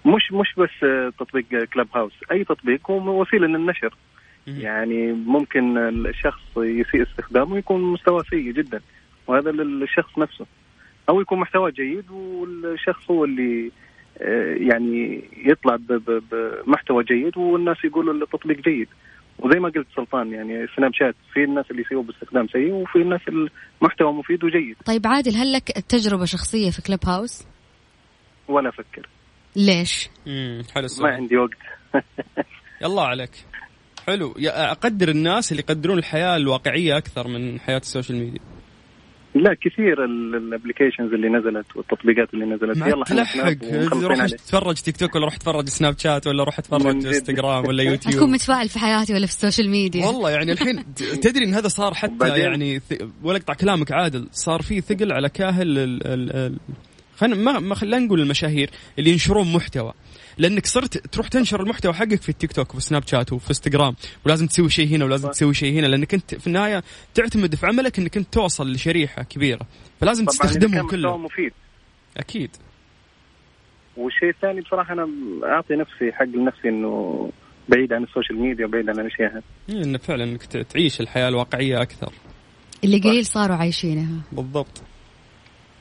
مش 0.05 0.31
مش 0.31 0.53
بس 0.57 0.89
تطبيق 1.19 1.63
Clubhouse 1.73 2.13
أي 2.31 2.43
تطبيق 2.43 2.91
هو 2.91 3.21
وسيله 3.21 3.47
للنشر. 3.47 3.95
يعني 4.47 5.11
ممكن 5.11 5.77
الشخص 5.77 6.41
يسيء 6.57 7.03
استخدامه 7.03 7.53
ويكون 7.53 7.81
مستوى 7.81 8.23
سيء 8.29 8.51
جدا 8.51 8.81
وهذا 9.27 9.51
للشخص 9.51 10.17
نفسه. 10.17 10.45
أو 11.09 11.21
يكون 11.21 11.39
محتوى 11.39 11.71
جيد 11.71 12.11
والشخص 12.11 13.11
هو 13.11 13.25
اللي 13.25 13.71
يعني 14.69 15.23
يطلع 15.45 15.77
بمحتوى 16.31 17.03
جيد 17.03 17.37
والناس 17.37 17.77
يقولوا 17.85 18.13
التطبيق 18.13 18.57
جيد. 18.61 18.87
وزي 19.39 19.59
ما 19.59 19.69
قلت 19.69 19.87
سلطان 19.95 20.33
يعني 20.33 20.67
سناب 20.75 20.93
شات 20.93 21.15
في 21.33 21.43
الناس 21.43 21.65
اللي 21.71 21.81
يسووا 21.81 22.03
باستخدام 22.03 22.47
سيء 22.47 22.71
وفي 22.71 22.95
الناس 22.95 23.21
المحتوى 23.81 24.13
مفيد 24.13 24.43
وجيد. 24.43 24.75
طيب 24.85 25.07
عادل 25.07 25.35
هل 25.35 25.53
لك 25.53 25.63
تجربة 25.63 26.25
شخصية 26.25 26.69
في 26.69 26.81
كلب 26.81 26.99
هاوس؟ 27.05 27.47
ولا 28.47 28.69
أفكر. 28.69 29.09
ليش؟ 29.55 30.09
امم 30.27 30.63
حلو 30.63 30.81
ما 30.81 30.85
السؤال 30.85 31.13
عندي 31.13 31.37
وقت. 31.37 31.57
يلا 32.81 33.01
عليك. 33.01 33.31
حلو. 34.07 34.35
أقدر 34.47 35.09
الناس 35.09 35.51
اللي 35.51 35.63
يقدرون 35.69 35.97
الحياة 35.97 36.35
الواقعية 36.35 36.97
أكثر 36.97 37.27
من 37.27 37.59
حياة 37.59 37.77
ال 37.77 37.83
social 37.83 38.19
media؟ 38.19 38.39
لا 39.43 39.53
كثير 39.61 40.05
ال 40.05 40.14
applications 40.14 41.13
اللي 41.13 41.29
نزلت 41.29 41.75
والتطبيقات 41.75 42.33
اللي 42.33 42.45
نزلت. 42.45 42.77
ما 42.77 42.87
يلا 42.87 43.03
تلحق 43.03 43.53
روح. 43.93 44.25
تتفرج 44.25 44.75
تيك 44.75 44.97
توك 44.97 45.15
ولا 45.15 45.25
روح 45.25 45.37
تتفرج 45.37 45.69
سناب 45.69 45.99
شات 45.99 46.27
ولا 46.27 46.43
روح 46.43 46.59
تتفرج. 46.59 46.85
انستغرام 47.05 47.67
ولا 47.67 47.83
أكون 47.83 47.91
يوتيوب 47.93 48.29
متفائل 48.29 48.69
في 48.69 48.79
حياتي 48.79 49.13
ولا 49.13 49.25
في 49.25 49.31
ال 49.31 49.37
social 49.37 49.69
media 49.69 50.05
والله 50.05 50.29
يعني 50.29 50.51
الحين 50.51 50.83
تدري 51.23 51.45
إن 51.45 51.53
هذا 51.53 51.67
صار 51.67 51.93
حتى 51.93 52.27
يعني 52.39 52.79
ث- 52.79 53.03
ولا 53.23 53.37
اقطع 53.37 53.53
كلامك 53.53 53.91
عادل 53.91 54.27
صار 54.31 54.61
في 54.61 54.81
ثقل 54.81 55.11
على 55.11 55.29
كاهل 55.29 55.77
ال 55.77 56.07
ال 56.07 56.31
ال 56.35 56.57
خلينا 57.17 57.35
ما 57.35 57.59
ما 57.59 57.75
خلينا 57.75 57.99
نقول 57.99 58.21
المشاهير 58.21 58.69
اللي 58.99 59.09
ينشرون 59.11 59.53
محتوى. 59.53 59.93
لأنك 60.37 60.65
صرت 60.65 60.97
تروح 60.97 61.27
تنشر 61.27 61.61
المحتوى 61.61 61.93
حقك 61.93 62.21
في 62.21 62.29
التيك 62.29 62.51
توك 62.51 62.75
وفي 62.75 62.83
سناب 62.83 63.07
شات 63.07 63.33
وفي 63.33 63.49
إنستغرام 63.49 63.95
ولازم 64.25 64.47
تسوي 64.47 64.69
شيء 64.69 64.87
هنا 64.87 65.05
ولازم. 65.05 65.29
تسوي 65.29 65.53
شيء 65.53 65.79
هنا 65.79 65.87
لأنك 65.87 66.13
أنت 66.13 66.35
في 66.35 66.47
النهاية 66.47 66.83
تعتمد 67.13 67.55
في 67.55 67.65
عملك 67.67 67.99
إنك 67.99 68.17
أنت 68.17 68.33
توصل 68.33 68.71
لشريحة 68.71 69.23
كبيرة 69.23 69.67
فلازم 70.01 70.25
تستخدمهم 70.25 70.87
كلهم. 70.87 71.23
مفيد. 71.23 71.53
أكيد. 72.17 72.49
والشيء 73.97 74.29
الثاني 74.29 74.61
بصراحة 74.61 74.93
أنا 74.93 75.07
أعطي 75.43 75.75
نفسي 75.75 76.11
حق 76.11 76.25
لنفسي 76.25 76.69
إنه 76.69 77.29
بعيد 77.69 77.93
عن 77.93 78.03
ال 78.03 78.08
social 78.08 78.39
media 78.39 78.65
وبعيد 78.65 78.89
عن 78.89 78.99
الاشياء 78.99 79.33
هذه 79.33 79.43
إيه، 79.69 79.83
انه 79.83 79.97
فعلا 79.97 80.23
إنك 80.23 80.43
تعيش 80.43 81.01
الحياة 81.01 81.29
الواقعية 81.29 81.81
أكثر. 81.81 82.13
اللي 82.83 82.99
قليل 82.99 83.25
صاروا 83.25 83.55
عايشينها. 83.55 84.21
بالضبط. 84.31 84.81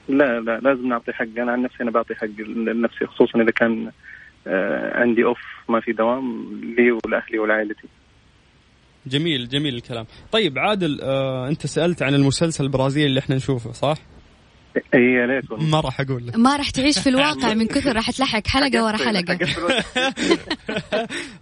لا 0.09 0.41
لا 0.41 0.59
لازم 0.59 0.89
نعطي 0.89 1.13
حق. 1.13 1.27
أنا 1.39 1.53
عن 1.53 1.63
نفسي 1.63 1.83
أنا 1.83 1.91
بعطي 1.91 2.15
حق 2.15 2.41
لنفسي 2.67 3.07
خصوصا 3.07 3.43
إذا 3.43 3.51
كان 3.51 3.91
عندي 4.95 5.25
أوف 5.25 5.39
ما 5.69 5.81
في 5.81 5.93
دوام 5.93 6.47
لي 6.79 6.91
ولأهلي 6.91 7.39
ولعائلتي. 7.39 7.89
جميل 9.07 9.49
جميل 9.49 9.75
الكلام. 9.75 10.07
طيب 10.33 10.59
عادل 10.59 11.01
آه 11.03 11.49
أنت 11.49 11.67
سألت 11.67 12.03
عن 12.03 12.15
المسلسل 12.15 12.65
البرازيلي 12.65 13.07
اللي 13.07 13.21
إحنا 13.21 13.37
نشوفه 13.37 13.73
صح؟ 13.73 13.97
إي 14.95 15.01
يا 15.01 15.43
والله 15.51 15.67
ما 15.67 15.81
راح 15.81 16.01
أقول 16.01 16.27
لك. 16.27 16.37
ما 16.37 16.57
راح 16.57 16.71
تعيش 16.71 16.99
في 16.99 17.09
الواقع 17.09 17.55
من 17.55 17.67
كثر 17.67 17.97
راح 17.97 18.11
تلحق 18.11 18.47
حلقة 18.47 18.85
ورا 18.85 18.97
حلقة. 18.97 19.39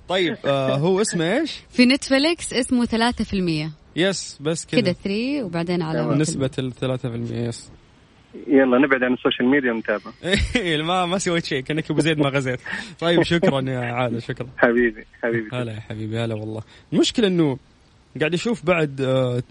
طيب 0.08 0.36
آه 0.44 0.76
هو 0.76 1.00
اسمه 1.00 1.38
إيش؟ 1.38 1.60
في 1.70 1.86
نتفليكس 1.86 2.52
اسمه 2.52 2.84
ثلاثة 2.84 3.24
في 3.24 3.34
المية. 3.34 3.70
yes 3.96 4.38
بس 4.40 4.66
كذا. 4.66 4.80
كذا 4.80 4.92
3 4.92 5.44
وبعدين 5.44 5.82
على 5.82 6.14
نسبة 6.14 6.50
ال 6.58 6.72
3% 6.72 7.32
yes. 7.32 7.70
يلا 8.46 8.78
نبعد 8.78 9.02
عن 9.02 9.12
ال 9.12 9.17
social 9.17 9.48
media 9.48 9.72
ونتابع. 9.72 10.10
إيه، 10.56 10.82
ما 10.82 11.06
ما 11.06 11.18
سويت 11.18 11.44
شيء 11.44 11.60
كأنك 11.60 11.90
أبو 11.90 12.00
زيد 12.00 12.18
ما 12.18 12.28
غزيت. 12.28 12.60
طيب 13.00 13.22
شكرا 13.32 13.60
يا 13.60 13.78
عادل 13.78 14.22
شكرا. 14.22 14.46
حبيبي 14.56 15.06
حبيبي. 15.22 15.48
هلا 15.52 15.72
يا 15.72 15.80
حبيبي 15.80 16.18
هلا 16.18 16.34
والله. 16.34 16.62
المشكلة 16.92 17.26
إنه 17.26 17.58
قاعد 18.20 18.34
أشوف 18.34 18.66
بعد 18.66 19.00
آه، 19.00 19.42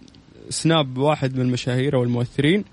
سناب 0.50 0.98
واحد 0.98 1.36
من 1.36 1.42
المشاهير 1.42 1.96
أو 1.96 2.04
المؤثرين 2.04 2.66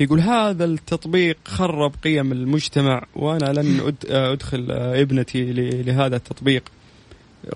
يقول 0.00 0.20
هذا 0.20 0.64
التطبيق 0.64 1.38
خرب 1.44 1.94
قيم 2.04 2.32
المجتمع 2.32 3.02
وأنا 3.16 3.60
لن 3.60 3.94
آه، 4.10 4.32
أدخل 4.32 4.70
آه، 4.70 5.02
ابنتي 5.02 5.52
لهذا 5.82 6.16
التطبيق. 6.16 6.62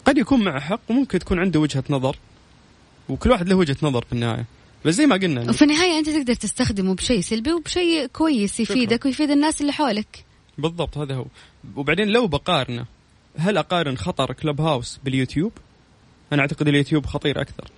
قد 0.05 0.19
يكون 0.19 0.45
معه 0.45 0.61
حق 0.61 0.81
وممكن 0.89 1.19
تكون 1.19 1.39
عنده 1.39 1.61
وجهة 1.61 1.85
نظر 1.91 2.17
وكل 3.09 3.31
واحد 3.31 3.49
له 3.49 3.55
وجهة 3.55 3.77
نظر 3.83 4.05
في 4.05 4.13
النهاية. 4.13 4.45
بس 4.85 4.95
زي 4.95 5.07
ما 5.07 5.17
قلنا 5.17 5.51
وفي 5.51 5.63
النهاية 5.63 5.99
أنت 5.99 6.11
تقدر 6.11 6.35
تستخدمه 6.35 6.95
بشيء 6.95 7.21
سلبي 7.21 7.53
وبشيء 7.53 8.07
كويس 8.07 8.61
يفيدك 8.61 9.05
ويفيد 9.05 9.31
الناس 9.31 9.61
اللي 9.61 9.73
حولك. 9.73 10.25
بالضبط 10.59 10.99
هذا 10.99 11.15
هو. 11.15 11.27
وبعدين 11.77 12.09
لو 12.09 12.27
بقارنه 12.27 12.87
هل 13.37 13.59
أقارن 13.59 13.97
خطر 13.97 14.33
كلب 14.33 14.61
هاوس 14.61 14.99
باليوتيوب؟ 15.05 15.53
أنا 16.33 16.43
أعتقد 16.43 16.69
اليوتيوب 16.69 17.07
خطير 17.07 17.41
أكثر. 17.41 17.71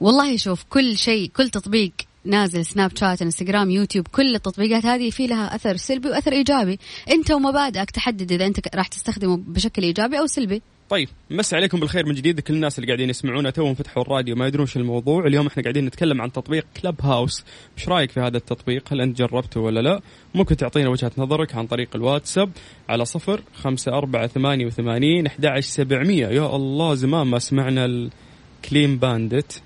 والله 0.00 0.36
شوف 0.36 0.64
كل 0.70 0.96
شيء 0.96 1.30
كل 1.36 1.48
تطبيق 1.48 1.92
نازل 2.24 2.66
سناب 2.66 2.96
شات 2.96 3.22
إنستغرام 3.22 3.70
يوتيوب 3.70 4.08
كل 4.08 4.34
التطبيقات 4.34 4.86
هذه 4.86 5.10
في 5.10 5.26
لها 5.26 5.54
أثر 5.54 5.76
سلبي 5.76 6.08
وأثر 6.08 6.32
إيجابي. 6.32 6.78
أنت 7.10 7.30
ومبادئك 7.30 7.90
تحدد 7.90 8.32
إذا 8.32 8.46
أنت 8.46 8.76
راح 8.76 8.88
تستخدمه 8.88 9.36
بشكل 9.36 9.82
إيجابي 9.82 10.18
أو 10.18 10.26
سلبي. 10.26 10.62
طيب 10.88 11.08
مسي 11.30 11.56
عليكم 11.56 11.80
بالخير 11.80 12.06
من 12.06 12.14
جديد. 12.14 12.40
كل 12.40 12.54
الناس 12.54 12.78
اللي 12.78 12.86
قاعدين 12.86 13.10
يسمعونا 13.10 13.50
توهم 13.50 13.74
فتحوا 13.74 14.02
الراديو 14.02 14.36
ما 14.36 14.46
يدرون 14.46 14.66
شو 14.66 14.80
الموضوع. 14.80 15.26
اليوم 15.26 15.46
إحنا 15.46 15.62
قاعدين 15.62 15.84
نتكلم 15.84 16.22
عن 16.22 16.32
تطبيق 16.32 16.66
كلب 16.82 17.02
هاوس 17.02 17.44
إيش 17.78 17.88
رأيك 17.88 18.10
في 18.10 18.20
هذا 18.20 18.36
التطبيق؟ 18.36 18.92
هل 18.92 19.00
أنت 19.00 19.18
جربته 19.18 19.60
ولا 19.60 19.80
لا؟ 19.80 20.00
ممكن 20.34 20.56
تعطينا 20.56 20.88
وجهة 20.88 21.12
نظرك 21.18 21.54
عن 21.54 21.66
طريق 21.66 21.88
الواتساب 21.94 22.50
على 22.88 23.04
صفر 23.04 23.42
خمسة 23.54 23.98
أربعة 23.98 24.26
ثمانية 24.26 24.66
وثمانين 24.66 25.26
أحد 25.26 25.60
سبعمية. 25.60 26.26
يا 26.26 26.56
الله 26.56 26.94
زمان 26.94 27.26
ما 27.26 27.38
سمعنا 27.38 27.84
الكليم 27.84 28.96
باندت 28.98 29.62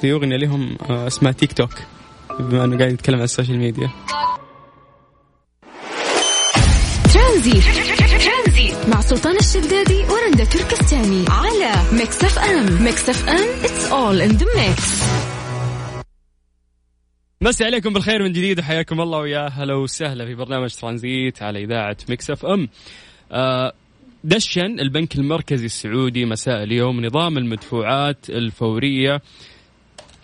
في 0.00 0.12
أغنية 0.12 0.36
لهم 0.36 0.76
آه، 0.90 1.06
اسمها 1.06 1.32
تيك 1.32 1.52
توك 1.52 1.74
بما 2.40 2.64
أنه 2.64 2.78
قاعد 2.78 2.92
يتكلم 2.92 3.16
عن 3.16 3.24
ال 3.24 3.29
social 3.29 3.58
media. 3.58 3.90
ترانزيت. 7.14 8.05
مع 8.88 9.00
سلطان 9.00 9.36
الشدادي 9.36 10.04
ورندا 10.04 10.44
تركستاني 10.44 11.24
على 11.28 11.98
ميكس 11.98 12.24
اف 12.24 12.38
ام 12.38 12.82
ميكس 12.84 13.08
اف 13.08 13.28
ام 13.28 13.62
it's 13.62 13.90
all 13.90 14.30
in 14.30 14.38
the 14.38 14.46
mix. 14.46 14.82
مسي 17.40 17.64
عليكم 17.64 17.92
بالخير 17.92 18.22
من 18.22 18.32
جديد 18.32 18.58
وحياكم 18.58 19.00
الله 19.00 19.18
ويا 19.18 19.48
هلا 19.48 19.74
وسهلا 19.74 20.26
في 20.26 20.34
برنامج 20.34 20.74
ترانزيت 20.74 21.42
على 21.42 21.64
إذاعة 21.64 21.96
مكس 22.08 22.30
اف 22.30 22.46
ام. 22.46 22.68
دشن 24.24 24.80
البنك 24.80 25.16
المركزي 25.16 25.66
السعودي 25.66 26.24
مساء 26.24 26.62
اليوم 26.62 27.04
نظام 27.06 27.38
المدفوعات 27.38 28.30
الفورية 28.30 29.22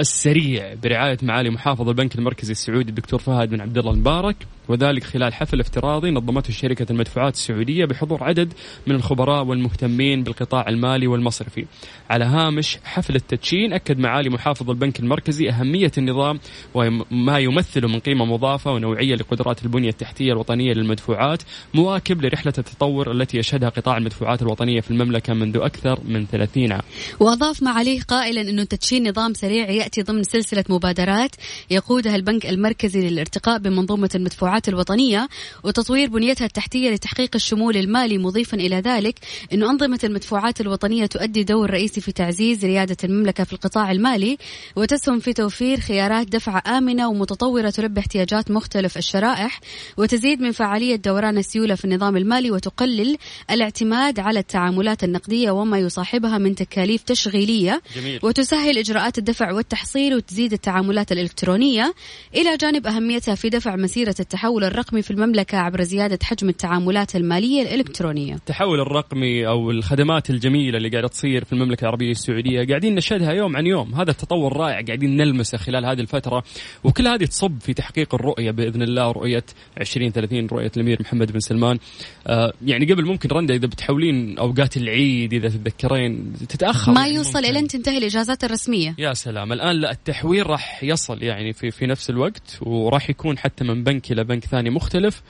السريع 0.00 0.74
برعاية 0.74 1.18
معالي 1.22 1.50
محافظ 1.50 1.88
البنك 1.88 2.14
المركزي 2.14 2.52
السعودي 2.52 2.90
الدكتور 2.90 3.20
فهد 3.20 3.50
بن 3.50 3.60
عبد 3.60 3.78
الله 3.78 3.90
المبارك. 3.90 4.36
وذلك 4.68 5.04
خلال 5.04 5.34
حفل 5.34 5.60
افتراضي 5.60 6.10
نظمته 6.10 6.52
شركة 6.52 6.86
المدفوعات 6.90 7.34
السعودية 7.34 7.84
بحضور 7.84 8.24
عدد 8.24 8.52
من 8.86 8.94
الخبراء 8.94 9.44
والمهتمين 9.44 10.22
بالقطاع 10.22 10.68
المالي 10.68 11.06
والمصرفي. 11.06 11.66
على 12.10 12.24
هامش 12.24 12.78
حفل 12.84 13.16
التدشين 13.16 13.72
أكد 13.72 13.98
معالي 13.98 14.30
محافظ 14.30 14.70
البنك 14.70 15.00
المركزي 15.00 15.48
أهمية 15.50 15.92
النظام 15.98 16.40
وما 16.74 17.38
يمثله 17.38 17.88
من 17.88 17.98
قيمة 17.98 18.24
مضافة 18.24 18.72
ونوعية 18.72 19.14
لقدرات 19.14 19.62
البنية 19.64 19.88
التحتية 19.88 20.32
الوطنية 20.32 20.72
للمدفوعات 20.72 21.42
مواكب 21.74 22.22
لرحلة 22.24 22.52
التطور 22.58 23.12
التي 23.12 23.38
يشهدها 23.38 23.68
قطاع 23.68 23.96
المدفوعات 23.96 24.42
الوطنية 24.42 24.80
في 24.80 24.90
المملكة 24.90 25.34
منذ 25.34 25.56
أكثر 25.56 26.00
من 26.04 26.26
30 26.26 26.72
عام. 26.72 26.82
وأضاف 27.20 27.62
معاليه 27.62 28.00
قائلا 28.00 28.40
انه 28.40 28.64
تدشين 28.64 29.08
نظام 29.08 29.34
سريع 29.34 29.70
يأتي 29.70 30.02
ضمن 30.02 30.22
سلسلة 30.22 30.64
مبادرات 30.68 31.36
يقودها 31.70 32.16
البنك 32.16 32.46
المركزي 32.46 33.10
للارتقاء 33.10 33.58
بمنظومة 33.58 34.10
المدفوعات 34.14 34.51
الوطنية 34.68 35.28
وتطوير 35.64 36.08
بنيتها 36.08 36.44
التحتية 36.44 36.90
لتحقيق 36.90 37.30
الشمول 37.34 37.76
المالي 37.76 38.18
مضيفا 38.18 38.56
إلى 38.56 38.76
ذلك 38.76 39.18
انه 39.52 39.70
أنظمة 39.70 39.98
المدفوعات 40.04 40.60
الوطنية 40.60 41.06
تؤدي 41.06 41.44
دور 41.44 41.70
رئيسي 41.70 42.00
في 42.00 42.12
تعزيز 42.12 42.64
ريادة 42.64 42.96
المملكة 43.04 43.44
في 43.44 43.52
القطاع 43.52 43.92
المالي 43.92 44.38
وتسهم 44.76 45.18
في 45.20 45.32
توفير 45.32 45.80
خيارات 45.80 46.28
دفع 46.28 46.62
آمنة 46.66 47.08
ومتطورة 47.08 47.70
تلبي 47.70 48.00
احتياجات 48.00 48.50
مختلف 48.50 48.98
الشرائح 48.98 49.60
وتزيد 49.96 50.40
من 50.40 50.52
فعالية 50.52 50.96
دوران 50.96 51.38
السيولة 51.38 51.74
في 51.74 51.84
النظام 51.84 52.16
المالي 52.16 52.50
وتقلل 52.50 53.16
الاعتماد 53.50 54.20
على 54.20 54.38
التعاملات 54.38 55.04
النقدية 55.04 55.50
وما 55.50 55.78
يصاحبها 55.78 56.38
من 56.38 56.54
تكاليف 56.54 57.02
تشغيلية 57.02 57.82
جميل. 57.96 58.20
وتسهل 58.22 58.78
إجراءات 58.78 59.18
الدفع 59.18 59.52
والتحصيل 59.52 60.14
وتزيد 60.14 60.52
التعاملات 60.52 61.12
الإلكترونية 61.12 61.94
إلى 62.34 62.56
جانب 62.56 62.86
أهميتها 62.86 63.34
في 63.34 63.48
دفع 63.48 63.76
مسيرة 63.76 64.14
التحول 64.20 64.41
الرقمي 64.42 65.02
في 65.02 65.10
المملكة 65.10 65.58
عبر 65.58 65.82
زيادة 65.82 66.18
حجم 66.22 66.48
التعاملات 66.48 67.16
المالية 67.16 67.62
الإلكترونية. 67.62 68.34
التحول 68.34 68.80
الرقمي 68.80 69.46
أو 69.46 69.70
الخدمات 69.70 70.30
الجميلة 70.30 70.76
اللي 70.78 70.88
قاعدة 70.88 71.08
تصير 71.08 71.44
في 71.44 71.52
المملكة 71.52 71.82
العربية 71.82 72.10
السعودية 72.10 72.66
قاعدين 72.66 72.94
نشهدها 72.94 73.32
يوم 73.32 73.56
عن 73.56 73.66
يوم 73.66 73.94
هذا 73.94 74.10
التطور 74.10 74.56
رائع 74.56 74.80
قاعدين 74.80 75.16
نلمسه 75.16 75.58
خلال 75.58 75.86
هذه 75.86 76.00
الفترة 76.00 76.42
وكل 76.84 77.06
هذه 77.06 77.24
تصب 77.24 77.60
في 77.60 77.74
تحقيق 77.74 78.14
الرؤية 78.14 78.50
بإذن 78.50 78.82
الله 78.82 79.12
رؤية 79.12 79.44
2030 79.80 80.46
رؤية 80.46 80.70
الأمير 80.76 80.98
محمد 81.00 81.32
بن 81.32 81.40
سلمان 81.40 81.78
آه 82.26 82.52
يعني 82.64 82.92
قبل 82.92 83.04
ممكن 83.04 83.28
رندا 83.28 83.54
إذا 83.54 83.66
بتحولين 83.66 84.38
أوقات 84.38 84.76
العيد 84.76 85.32
إذا 85.32 85.48
تتذكرين 85.48 86.32
تتأخر 86.48 86.92
ما 86.92 87.00
يعني 87.00 87.14
يوصل 87.14 87.38
ممكن. 87.38 87.50
إلى 87.50 87.58
أن 87.58 87.68
تنتهي 87.68 87.98
الإجازات 87.98 88.44
الرسمية. 88.44 88.94
يا 88.98 89.12
سلام 89.12 89.52
الآن 89.52 89.76
لا 89.76 89.90
التحويل 89.90 90.46
راح 90.46 90.84
يصل 90.84 91.22
يعني 91.22 91.52
في 91.52 91.70
في 91.70 91.86
نفس 91.86 92.10
الوقت 92.10 92.58
وراح 92.60 93.10
يكون 93.10 93.38
حتى 93.38 93.64
من 93.64 93.84
بنك 93.84 94.12
إلى 94.12 94.24
بنك 94.24 94.31
ثاني 94.40 94.70
مختلف 94.70 95.22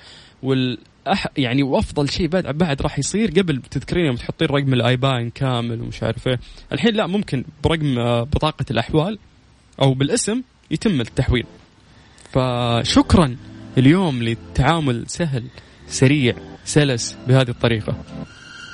وال 0.42 0.78
يعني 1.36 1.62
وأفضل 1.62 2.10
شيء 2.10 2.28
بعد 2.28 2.58
بعد 2.58 2.82
راح 2.82 2.98
يصير 2.98 3.30
قبل 3.30 3.62
تذكرين 3.70 4.06
يوم 4.06 4.16
تحطين 4.16 4.48
رقم 4.48 4.74
الايبان 4.74 5.30
كامل 5.30 5.80
ومش 5.80 6.02
عارف 6.02 6.28
إيه. 6.28 6.38
الحين 6.72 6.94
لا 6.94 7.06
ممكن 7.06 7.44
برقم 7.64 7.98
آه، 7.98 8.22
بطاقة 8.22 8.64
الأحوال 8.70 9.18
أو 9.82 9.94
بالاسم 9.94 10.42
يتم 10.70 11.00
التحويل. 11.00 11.46
فشكرا 12.32 13.36
اليوم 13.78 14.22
للتعامل 14.22 15.04
سهل 15.08 15.44
سريع 15.86 16.34
سلس 16.64 17.16
بهذه 17.28 17.50
الطريقة. 17.50 17.96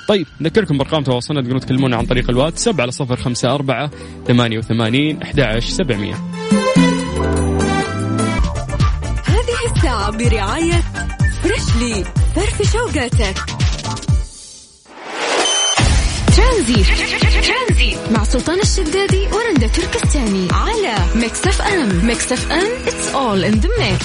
طيب 0.09 0.27
نذكركم 0.41 0.79
بأرقام 0.79 1.03
تواصلنا 1.03 1.41
تقدرون 1.41 1.61
تكلمونا 1.61 1.97
عن 1.97 2.07
طريق 2.07 2.31
الواتساب 2.31 2.81
على 2.81 2.91
صفر 2.91 3.17
خمسة 3.17 3.55
أربعة 3.55 3.91
ثمانية 4.27 4.59
وثمانين 4.59 5.23
أحد 5.23 5.59
سبعمية. 5.59 6.38
برعاية 10.07 10.83
فريشلي 11.43 12.05
فرف 12.37 12.73
شوقاتك 12.73 13.37
ترانزيت. 16.37 17.97
مع 18.11 18.25
سلطان 18.25 18.61
الشدادي 18.61 19.29
ورندا 19.33 19.67
تركستاني. 19.67 20.49
على 20.53 20.95
ميكس 21.15 21.47
أف 21.47 21.63
أم. 21.63 22.07
ميكس 22.07 22.33
أف 22.33 22.53
أم 22.53 22.67
it's 22.87 23.15
all 23.15 23.45
in 23.51 23.61
the 23.61 23.69
mix. 23.69 24.05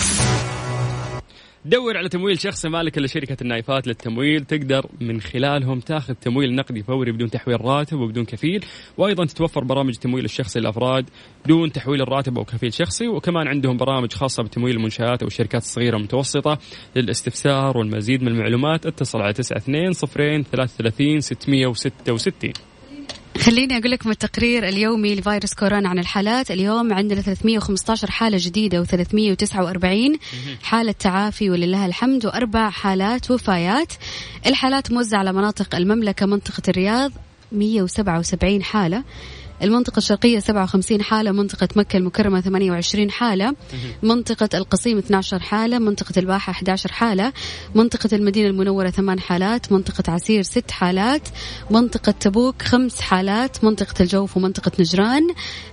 دور 1.74 1.98
على 1.98 2.10
تمويل 2.10 2.40
شخصي 2.40 2.70
مالك 2.70 2.98
إلا 2.98 3.05
شركة 3.05 3.38
النايفات 3.42 3.88
للتمويل 3.88 4.46
تقدر 4.46 4.86
من 5.02 5.22
خلالهم 5.22 5.80
تاخذ 5.80 6.14
تمويل 6.14 6.56
نقدي 6.56 6.84
فوري 6.84 7.12
بدون 7.12 7.30
تحويل 7.30 7.62
راتب 7.62 7.98
وبدون 8.00 8.26
كفيل 8.26 8.66
وأيضا 8.98 9.26
تتوفر 9.26 9.64
برامج 9.64 9.96
تمويل 9.96 10.26
الشخصي 10.26 10.60
للأفراد 10.60 11.10
دون 11.46 11.72
تحويل 11.72 12.02
الراتب 12.02 12.38
أو 12.38 12.46
كفيل 12.46 12.74
شخصي 12.74 13.08
وكمان 13.08 13.48
عندهم 13.48 13.78
برامج 13.78 14.14
خاصة 14.14 14.44
بتمويل 14.44 14.76
المنشآت 14.76 15.22
أو 15.22 15.28
الشركات 15.28 15.62
الصغيرة 15.62 15.96
والمتوسطة 15.96 16.60
للاستفسار 16.96 17.78
والمزيد 17.78 18.22
من 18.22 18.28
المعلومات 18.28 18.86
اتصل 18.86 19.22
على 19.22 19.30
92 19.30 19.92
صفرين 19.92 20.44
33 20.44 21.20
666 21.20 22.73
خليني 23.46 23.78
أقول 23.78 23.92
لكم 23.92 24.12
التقرير 24.12 24.68
اليومي 24.68 25.16
لفيروس 25.16 25.54
كورونا 25.54 25.90
عن 25.90 26.00
الحالات. 26.00 26.52
اليوم 26.52 26.94
عندنا 26.94 27.22
315 27.22 28.12
حالة 28.12 28.38
جديدة 28.42 28.84
و349 28.84 30.18
حالة 30.64 30.92
تعافي 30.92 31.50
ولله 31.50 31.86
الحمد 31.86 32.26
وأربع 32.26 32.70
حالات 32.70 33.32
وفيات. 33.32 33.94
الحالات 34.46 34.92
موزعة 34.92 35.20
على 35.20 35.34
مناطق 35.34 35.76
المملكة 35.76 36.26
منطقة 36.26 36.64
الرياض 36.68 37.12
177 37.52 38.64
حالة. 38.64 39.04
المنطقة 39.62 39.98
الشرقية 39.98 40.40
57 40.40 41.02
حالة 41.02 41.32
منطقة 41.32 41.68
مكة 41.76 41.98
المكرمة 41.98 42.42
28 42.42 43.12
حالة 43.12 43.56
منطقة 44.04 44.50
القصيم 44.54 44.98
12 44.98 45.40
حالة 45.40 45.80
منطقة 45.80 46.20
الباحة 46.20 46.52
11 46.52 46.92
حالة 46.92 47.34
منطقة 47.76 48.10
المدينة 48.16 48.48
المنورة 48.50 48.90
8 48.90 49.22
حالات 49.22 49.72
منطقة 49.72 50.14
عسير 50.14 50.44
6 50.44 50.72
حالات 50.72 51.28
منطقة 51.72 52.12
تبوك 52.12 52.62
5 52.62 53.02
حالات 53.04 53.64
منطقة 53.64 53.94
الجوف 54.02 54.38
ومنطقة 54.38 54.72
نجران 54.80 55.28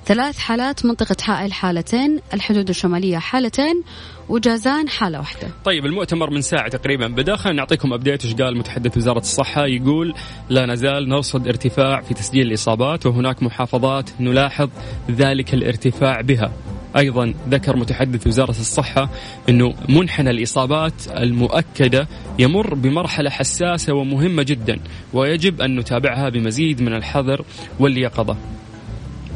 ثلاث 0.06 0.38
حالات 0.38 0.84
منطقة 0.86 1.16
حائل 1.20 1.52
حالتين 1.52 2.20
الحدود 2.34 2.68
الشمالية 2.68 3.18
حالتين 3.18 3.82
وجازان 4.30 4.88
حالة 4.88 5.18
واحدة. 5.18 5.48
طيب 5.64 5.86
المؤتمر 5.86 6.30
من 6.30 6.40
ساعة 6.40 6.68
تقريبا 6.68 7.06
بدأ. 7.08 7.36
خلينا 7.36 7.56
نعطيكم 7.56 7.92
أبديت 7.92 8.24
وش 8.24 8.34
قال 8.34 8.58
متحدث 8.58 8.96
وزارة 8.96 9.18
الصحة؟ 9.18 9.66
يقول 9.66 10.14
لا 10.48 10.66
نزال 10.66 11.08
نرصد 11.08 11.48
ارتفاع 11.48 12.00
في 12.00 12.14
تسجيل 12.14 12.46
الإصابات 12.46 13.06
وهناك 13.06 13.42
محافظات 13.42 14.10
نلاحظ 14.20 14.68
ذلك 15.10 15.54
الارتفاع 15.54 16.20
بها. 16.20 16.52
أيضا 16.96 17.34
ذكر 17.48 17.76
متحدث 17.76 18.26
وزارة 18.26 18.50
الصحة 18.50 19.10
إنه 19.48 19.74
منحنى 19.88 20.30
الإصابات 20.30 20.92
المؤكدة 21.16 22.08
يمر 22.38 22.74
بمرحلة 22.74 23.30
حساسة 23.30 23.92
ومهمة 23.92 24.42
جدا 24.42 24.80
ويجب 25.12 25.60
أن 25.60 25.76
نتابعها 25.76 26.28
بمزيد 26.28 26.82
من 26.82 26.94
الحذر 26.94 27.44
واليقظة. 27.80 28.36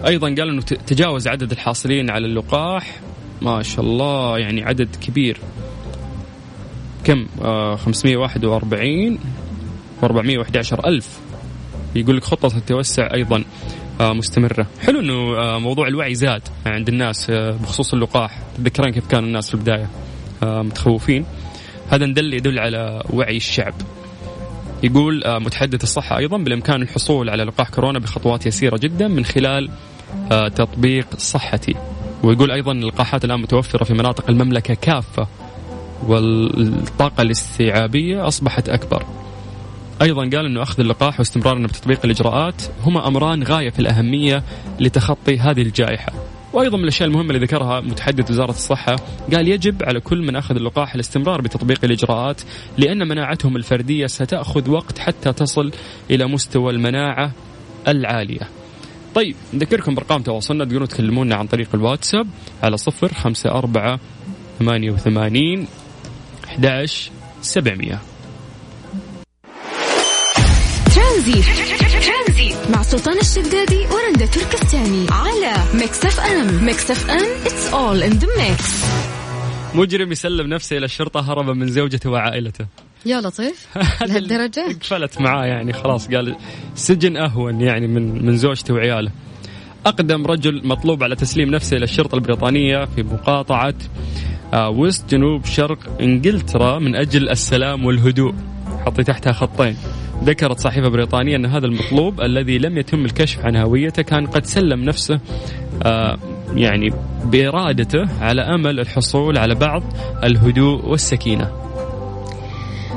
أيضا 0.06 0.26
قال 0.28 0.48
إنه 0.48 0.62
تجاوز 0.62 1.28
عدد 1.28 1.50
الحاصلين 1.50 2.10
على 2.10 2.26
اللقاح. 2.26 3.00
ما 3.42 3.62
شاء 3.62 3.84
الله 3.84 4.38
يعني 4.38 4.62
عدد 4.62 4.96
كبير. 4.96 5.38
كم؟ 7.04 7.26
آه 7.42 7.76
541 7.76 9.18
و411 10.02 10.86
ألف. 10.86 11.20
يقول 11.94 12.16
لك 12.16 12.24
خطة 12.24 12.56
التوسع 12.56 13.14
أيضا 13.14 13.44
آه 14.00 14.12
مستمرة. 14.12 14.66
حلو 14.82 15.00
أنه 15.00 15.36
آه 15.38 15.58
موضوع 15.58 15.88
الوعي 15.88 16.14
زاد 16.14 16.42
عند 16.66 16.88
الناس 16.88 17.30
آه 17.30 17.50
بخصوص 17.50 17.94
اللقاح. 17.94 18.38
تذكرين 18.58 18.92
كيف 18.92 19.06
كان 19.06 19.24
الناس 19.24 19.48
في 19.48 19.54
البداية؟ 19.54 19.88
آه 20.42 20.62
متخوفين. 20.62 21.24
هذا 21.90 22.06
دل 22.06 22.34
يدل 22.34 22.58
على 22.58 23.02
وعي 23.10 23.36
الشعب. 23.36 23.74
يقول 24.82 25.24
آه 25.24 25.38
متحدث 25.38 25.82
الصحة 25.82 26.18
أيضا 26.18 26.36
بالإمكان 26.38 26.82
الحصول 26.82 27.30
على 27.30 27.44
لقاح 27.44 27.70
كورونا 27.70 27.98
بخطوات 27.98 28.46
يسيرة 28.46 28.76
جدا 28.76 29.08
من 29.08 29.24
خلال 29.24 29.70
آه 30.32 30.48
تطبيق 30.48 31.06
صحتي. 31.18 31.74
ويقول 32.24 32.50
أيضا 32.50 32.72
اللقاحات 32.72 33.24
الآن 33.24 33.40
متوفرة 33.40 33.84
في 33.84 33.94
مناطق 33.94 34.30
المملكة 34.30 34.74
كافة 34.74 35.28
والطاقة 36.06 37.22
الاستيعابية 37.22 38.28
أصبحت 38.28 38.68
أكبر. 38.68 39.04
أيضا 40.02 40.22
قال 40.22 40.46
إنه 40.46 40.62
أخذ 40.62 40.80
اللقاح 40.80 41.18
واستمرارنا 41.18 41.66
بتطبيق 41.66 42.00
الإجراءات 42.04 42.62
هما 42.84 43.08
أمران 43.08 43.42
غاية 43.42 43.70
في 43.70 43.78
الأهمية 43.78 44.42
لتخطي 44.80 45.38
هذه 45.38 45.62
الجائحة. 45.62 46.12
وأيضا 46.52 46.76
من 46.76 46.82
الأشياء 46.82 47.08
المهمة 47.08 47.30
اللي 47.30 47.46
ذكرها 47.46 47.80
متحدث 47.80 48.30
وزارة 48.30 48.50
الصحة 48.50 48.96
قال 49.34 49.48
يجب 49.48 49.82
على 49.82 50.00
كل 50.00 50.22
من 50.22 50.36
أخذ 50.36 50.56
اللقاح 50.56 50.94
الاستمرار 50.94 51.40
بتطبيق 51.40 51.84
الإجراءات 51.84 52.40
لأن 52.78 53.08
مناعتهم 53.08 53.56
الفردية 53.56 54.06
ستأخذ 54.06 54.70
وقت 54.70 54.98
حتى 54.98 55.32
تصل 55.32 55.72
إلى 56.10 56.26
مستوى 56.26 56.72
المناعة 56.72 57.32
العالية. 57.88 58.63
طيب 59.14 59.36
نذكركم 59.54 59.94
بأرقام 59.94 60.22
تواصلنا. 60.22 60.64
تقدرون 60.64 60.88
تكلمونا 60.88 61.36
عن 61.36 61.46
طريق 61.46 61.68
الواتساب 61.74 62.28
على 62.62 62.76
صفر 62.76 63.14
خمسة 63.14 63.50
أربعة 63.50 64.00
ثمانية 64.58 64.90
وثمانين 64.90 65.66
أحداش 66.44 67.10
سبعمية. 67.42 68.00
ترانزي 70.94 71.42
مع 72.70 72.82
سلطان 72.82 73.18
الشدادي 73.18 73.86
ورندا 73.86 74.26
تركستاني 74.26 75.06
على 75.10 75.54
ميكس 75.74 76.04
أف 76.04 76.20
أم. 76.20 76.64
ميكس 76.64 76.90
أف 76.90 77.10
أم 77.10 77.44
it's 77.44 77.72
all 77.72 78.02
in 78.10 78.18
the 78.20 78.26
mix. 78.26 78.62
مجرم 79.74 80.12
يسلم 80.12 80.46
نفسه 80.46 80.76
إلى 80.76 80.84
الشرطة 80.84 81.32
هربا 81.32 81.52
من 81.52 81.68
زوجته 81.68 82.10
وعائلته. 82.10 82.66
يا 83.06 83.20
لطيف. 83.20 83.68
لهالدرجة؟ 84.08 84.76
قفلت 84.80 85.20
معاه 85.20 85.44
يعني 85.46 85.72
خلاص 85.72 86.08
قال 86.08 86.36
سجن 86.74 87.16
أهون 87.16 87.60
يعني 87.60 87.86
من 87.86 88.26
من 88.26 88.36
زوجته 88.36 88.74
وعياله. 88.74 89.10
أقدم 89.86 90.26
رجل 90.26 90.66
مطلوب 90.66 91.02
على 91.02 91.16
تسليم 91.16 91.50
نفسه 91.50 91.76
إلى 91.76 91.84
الشرطة 91.84 92.14
البريطانية 92.14 92.84
في 92.84 93.02
مقاطعة 93.02 93.74
آه، 94.54 94.68
ويست 94.70 95.10
جنوب 95.10 95.44
شرق 95.44 96.00
إنجلترا 96.00 96.78
من 96.78 96.96
أجل 96.96 97.28
السلام 97.30 97.84
والهدوء. 97.84 98.34
حطي 98.86 99.02
تحتها 99.02 99.32
خطين. 99.32 99.76
ذكرت 100.24 100.58
صحيفة 100.58 100.88
بريطانية 100.88 101.36
أن 101.36 101.46
هذا 101.46 101.66
المطلوب 101.66 102.20
الذي 102.20 102.58
لم 102.58 102.78
يتم 102.78 103.04
الكشف 103.04 103.44
عن 103.44 103.56
هويته 103.56 104.02
كان 104.02 104.26
قد 104.26 104.46
سلم 104.46 104.84
نفسه 104.84 105.20
آه، 105.82 106.18
يعني 106.54 106.90
بإرادته 107.24 108.04
على 108.20 108.42
أمل 108.42 108.80
الحصول 108.80 109.38
على 109.38 109.54
بعض 109.54 109.82
الهدوء 110.24 110.86
والسكينة. 110.86 111.73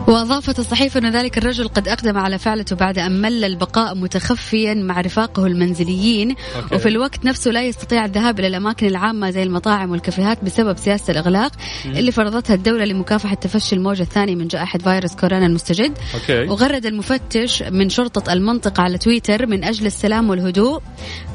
وأضافت 0.08 0.60
الصحيفة 0.60 1.00
أن 1.00 1.12
ذلك 1.12 1.38
الرجل 1.38 1.68
قد 1.68 1.88
أقدم 1.88 2.18
على 2.18 2.38
فعلته 2.38 2.76
بعد 2.76 3.00
أن 3.00 3.22
مل 3.22 3.44
البقاء 3.44 3.96
متخفيا 3.96 4.74
مع 4.74 5.02
رفاقه 5.02 5.46
المنزليين 5.46 6.36
أوكي. 6.56 6.76
وفي 6.76 6.88
الوقت 6.88 7.26
نفسه 7.26 7.52
لا 7.52 7.64
يستطيع 7.64 8.06
الذهاب 8.06 8.40
إلى 8.40 8.48
الأماكن 8.48 8.88
العامة 8.88 9.30
زي 9.30 9.44
المطاعم 9.44 9.92
والكافيهات 9.92 10.44
بسبب 10.44 10.78
سياسة 10.78 11.12
الإغلاق 11.12 11.52
م. 11.86 11.90
اللي 11.90 12.12
فرضتها 12.12 12.54
الدولة 12.54 12.86
لمكافحة 12.86 13.36
تفشي 13.36 13.76
الموجة 13.76 14.02
الثانية 14.02 14.36
من 14.36 14.48
جائحة 14.48 14.80
فيروس 14.80 15.16
كورونا 15.16 15.46
المستجد 15.46 15.98
أوكي. 16.14 16.48
وغرد 16.48 16.86
المفتش 16.86 17.64
من 17.64 17.90
شرطة 17.90 18.34
المنطقة 18.34 18.84
على 18.84 18.98
تويتر 18.98 19.48
من 19.48 19.64
أجل 19.64 19.86
السلام 19.86 20.30
والهدوء 20.30 20.82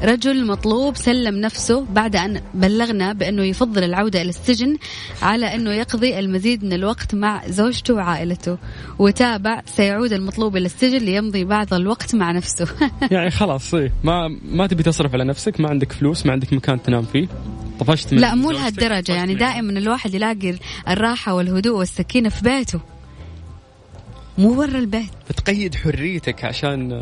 رجل 0.03 0.45
مطلوب 0.45 0.95
سلم 0.95 1.35
نفسه 1.35 1.85
بعد 1.89 2.15
أن 2.15 2.41
بلغنا 2.53 3.13
بأنه 3.13 3.43
يفضل 3.43 3.83
العودة 3.83 4.21
إلى 4.21 4.29
السجن 4.29 4.77
على 5.21 5.55
أنه 5.55 5.71
يقضي 5.71 6.19
المزيد 6.19 6.65
من 6.65 6.73
الوقت 6.73 7.15
مع 7.15 7.47
زوجته 7.47 7.93
وعائلته 7.93 8.57
وتابع 8.99 9.61
سيعود 9.65 10.13
المطلوب 10.13 10.57
إلى 10.57 10.65
السجن 10.65 10.97
ليمضي 10.97 11.43
بعض 11.45 11.73
الوقت 11.73 12.15
مع 12.15 12.31
نفسه. 12.31 12.67
يعني 13.11 13.31
خلاص 13.31 13.73
إيه. 13.73 13.93
ما 14.03 14.27
ما 14.45 14.67
تبي 14.67 14.83
تصرف 14.83 15.13
على 15.13 15.23
نفسك 15.23 15.59
ما 15.59 15.69
عندك 15.69 15.91
فلوس 15.91 16.25
ما 16.25 16.31
عندك 16.31 16.53
مكان 16.53 16.81
تنام 16.81 17.03
فيه. 17.03 17.27
طفشت 17.79 18.13
من 18.13 18.19
لا 18.19 18.35
مو 18.35 18.51
لهالدرجة. 18.51 19.11
يعني 19.11 19.35
دائما 19.35 19.71
الواحد 19.71 20.13
يلاقي 20.13 20.55
الراحة 20.87 21.33
والهدوء 21.33 21.77
والسكينة 21.77 22.29
في 22.29 22.43
بيته. 22.43 22.79
مو 24.37 24.53
برا 24.53 24.79
البيت. 24.79 25.09
بتقيد 25.29 25.75
حريتك 25.75 26.45
عشان 26.45 27.01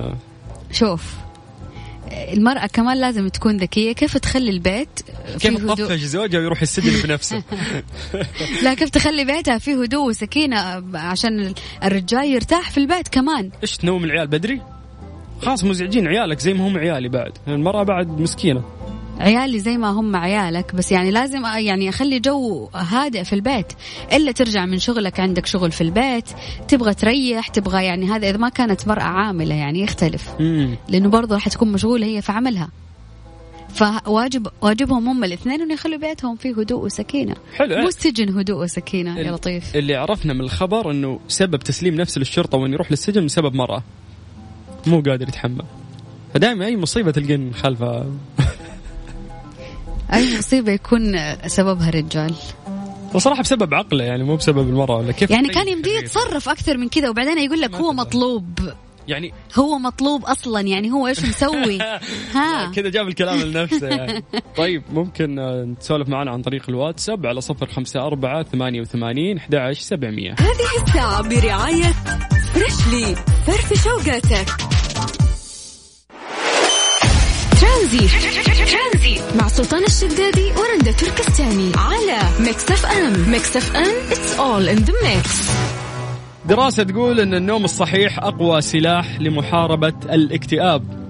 شوف 0.72 1.21
المرأة 2.34 2.68
كمان 2.68 2.98
لازم 2.98 3.28
تكون 3.28 3.58
ذكية. 3.58 3.92
كيف 3.92 4.18
تخلي 4.18 4.50
البيت 4.50 5.00
كيف 5.40 5.66
تطفش 5.66 6.00
زوجها 6.00 6.40
ويروح 6.40 6.62
السجن 6.62 7.08
بنفسه؟ 7.08 7.44
لا 8.64 8.74
كيف 8.74 8.90
تخلي 8.90 9.26
بيتها 9.26 9.58
فيه 9.58 9.84
هدوء 9.84 10.10
وسكينة 10.10 10.84
عشان 10.98 11.54
الرجال 11.84 12.26
يرتاح 12.26 12.72
في 12.72 12.78
البيت 12.78 13.08
كمان؟ 13.08 13.50
إيش 13.64 13.78
تنوم 13.78 14.04
العيال 14.04 14.28
بدري؟ 14.28 14.62
خلاص 15.42 15.64
مزعجين 15.64 16.08
عيالك 16.08 16.40
زي 16.40 16.54
ما 16.54 16.68
هم 16.68 16.78
عيالي 16.78 17.10
بعد. 17.10 17.32
المرأة 17.48 17.84
بعد 17.84 18.22
مسكينة. 18.22 18.64
عيالي 19.22 19.60
زي 19.60 19.78
ما 19.78 19.90
هم 19.90 20.16
عيالك 20.16 20.76
بس 20.76 20.92
يعني 20.92 21.12
لازم 21.12 21.46
يعني 21.46 21.90
أخلي 21.90 22.20
جو 22.20 22.70
هادئ 22.74 23.24
في 23.24 23.34
البيت. 23.34 23.74
إلا 24.14 24.32
ترجع 24.32 24.66
من 24.66 24.80
شغلك 24.80 25.20
عندك 25.20 25.46
شغل 25.46 25.72
في 25.72 25.82
البيت 25.82 26.30
تبغى 26.68 26.94
تريح 26.94 27.48
تبغى 27.48 27.86
يعني 27.86 28.06
هذا 28.06 28.30
إذا 28.30 28.38
ما 28.38 28.50
كانت 28.50 28.88
مرأة 28.88 29.04
عاملة 29.04 29.56
يعني 29.56 29.82
يختلف. 29.82 30.30
لأنه 30.90 31.10
برضه 31.10 31.36
راح 31.36 31.50
تكون 31.50 31.72
مشغولة 31.72 32.06
هي 32.06 32.22
في 32.22 32.32
عملها. 32.32 32.70
فواجب 33.70 34.48
واجبهم 34.62 35.10
هم 35.10 35.24
الاثنين 35.24 35.62
إنه 35.62 35.74
يخلوا 35.74 36.00
بيتهم 36.00 36.36
فيه 36.36 36.54
هدوء 36.60 36.86
وسكينة. 36.86 37.36
حلو. 37.56 37.82
مو 37.82 37.90
سجن 37.90 38.38
هدوء 38.38 38.64
وسكينة 38.64 39.20
يا 39.20 39.32
لطيف. 39.32 39.76
اللي 39.76 39.96
عرفنا 39.96 40.34
من 40.34 40.42
الخبر 40.42 40.92
إنه 40.92 41.20
سبب 41.28 41.60
تسليم 41.60 41.96
نفسه 41.96 42.20
للشرطه 42.20 42.58
وانه 42.58 42.74
يروح 42.74 42.92
للسجن 42.92 43.26
بسبب 43.26 43.56
مرأة. 43.56 43.84
مو 44.88 45.02
قادر 45.02 45.28
يتحمل. 45.28 45.66
فدائما 46.34 46.66
أي 46.66 46.78
مصيبة 46.78 47.12
تلقين 47.12 47.54
خلفها 47.54 48.06
أي 50.14 50.38
مصيبة 50.38 50.72
يكون 50.72 51.18
سببها 51.48 51.90
رجال؟ 51.90 52.34
وصراحة 53.14 53.42
بسبب 53.42 53.74
عقله 53.74 54.04
يعني 54.04 54.24
مو 54.24 54.36
بسبب 54.36 54.70
المرأة 54.70 54.98
ولا 54.98 55.12
كيف 55.12 55.32
يعني 55.32 55.50
كان 55.50 55.68
يمديه 55.68 55.98
يتصرف 55.98 56.50
أكثر 56.50 56.78
من 56.78 56.90
كذا 56.90 57.10
وبعدين 57.10 57.38
يقول 57.38 57.62
لك 57.62 57.76
هو 57.76 57.94
مطلوب. 57.94 58.60
يعني 59.08 59.34
هو 59.60 59.78
مطلوب 59.78 60.26
أصلا 60.26 60.62
يعني 60.62 60.92
هو 60.92 61.08
إيش 61.08 61.26
مسوي؟ 61.26 61.80
ها. 62.36 62.72
كذا 62.76 62.90
جاب 62.90 63.08
الكلام 63.08 63.40
لنفسه 63.40 63.88
يعني. 63.88 64.24
طيب 64.58 64.84
ممكن 64.92 65.76
تسولف 65.80 66.10
معنا 66.10 66.32
عن 66.32 66.42
طريق 66.42 66.64
الواتساب 66.70 67.26
على 67.26 67.42
صفر 67.42 67.66
خمسة 67.66 68.08
أربعة 68.08 68.44
ثمانية 68.44 68.82
وثمانين 68.82 69.38
أحد 69.38 69.72
سبعمية. 69.74 70.36
هذه 70.40 70.84
الساعة 70.88 71.22
برعاية 71.22 71.94
فريشلي 72.54 73.16
فرفش 73.46 73.84
أوقاتك 73.84 74.71
ترانزيت 77.72 79.22
مع 79.40 79.48
سلطان 79.48 79.84
الشدادي 79.84 80.52
ورندا 80.52 80.92
تركستاني. 80.92 81.72
على 81.76 82.20
ميكس 82.40 82.72
اف 82.72 82.86
ام. 82.86 83.30
ميكس 83.32 83.58
اف 83.58 83.76
ام 83.76 83.94
it's 84.10 84.40
all 84.40 84.78
in 84.78 84.86
the 84.86 84.94
mix. 84.94 85.52
دراسة 86.46 86.84
تقول 86.84 87.20
أن 87.20 87.34
النوم 87.34 87.64
الصحيح 87.64 88.20
أقوى 88.20 88.62
سلاح 88.62 89.20
لمحاربة 89.20 89.94
الاكتئاب. 90.10 91.01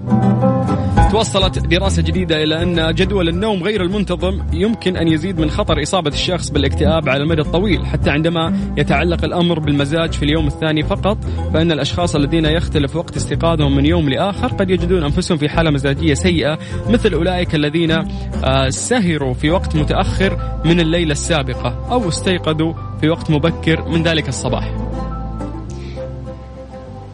توصلت 1.12 1.58
دراسة 1.58 2.02
جديدة 2.02 2.42
إلى 2.42 2.62
أن 2.62 2.94
جدول 2.94 3.28
النوم 3.28 3.62
غير 3.62 3.82
المنتظم 3.82 4.42
يمكن 4.52 4.96
أن 4.96 5.08
يزيد 5.08 5.40
من 5.40 5.50
خطر 5.50 5.82
إصابة 5.82 6.10
الشخص 6.10 6.50
بالاكتئاب 6.50 7.08
على 7.08 7.22
المدى 7.22 7.40
الطويل. 7.40 7.86
حتى 7.86 8.10
عندما 8.10 8.56
يتعلق 8.76 9.24
الأمر 9.24 9.58
بالمزاج 9.58 10.12
في 10.12 10.22
اليوم 10.22 10.46
الثاني 10.46 10.82
فقط 10.82 11.18
فإن 11.54 11.72
الأشخاص 11.72 12.16
الذين 12.16 12.44
يختلف 12.44 12.96
وقت 12.96 13.16
استيقاظهم 13.16 13.76
من 13.76 13.86
يوم 13.86 14.08
لآخر 14.08 14.46
قد 14.46 14.70
يجدون 14.70 15.02
أنفسهم 15.02 15.38
في 15.38 15.48
حالة 15.48 15.70
مزاجية 15.70 16.14
سيئة 16.14 16.58
مثل 16.88 17.14
أولئك 17.14 17.54
الذين 17.54 17.90
آه، 17.90 18.68
سهروا 18.68 19.34
في 19.34 19.50
وقت 19.50 19.76
متأخر 19.76 20.60
من 20.64 20.80
الليلة 20.80 21.12
السابقة 21.12 21.86
أو 21.90 22.08
استيقظوا 22.08 22.72
في 23.00 23.08
وقت 23.08 23.30
مبكر 23.30 23.88
من 23.88 24.02
ذلك 24.02 24.28
الصباح. 24.28 24.74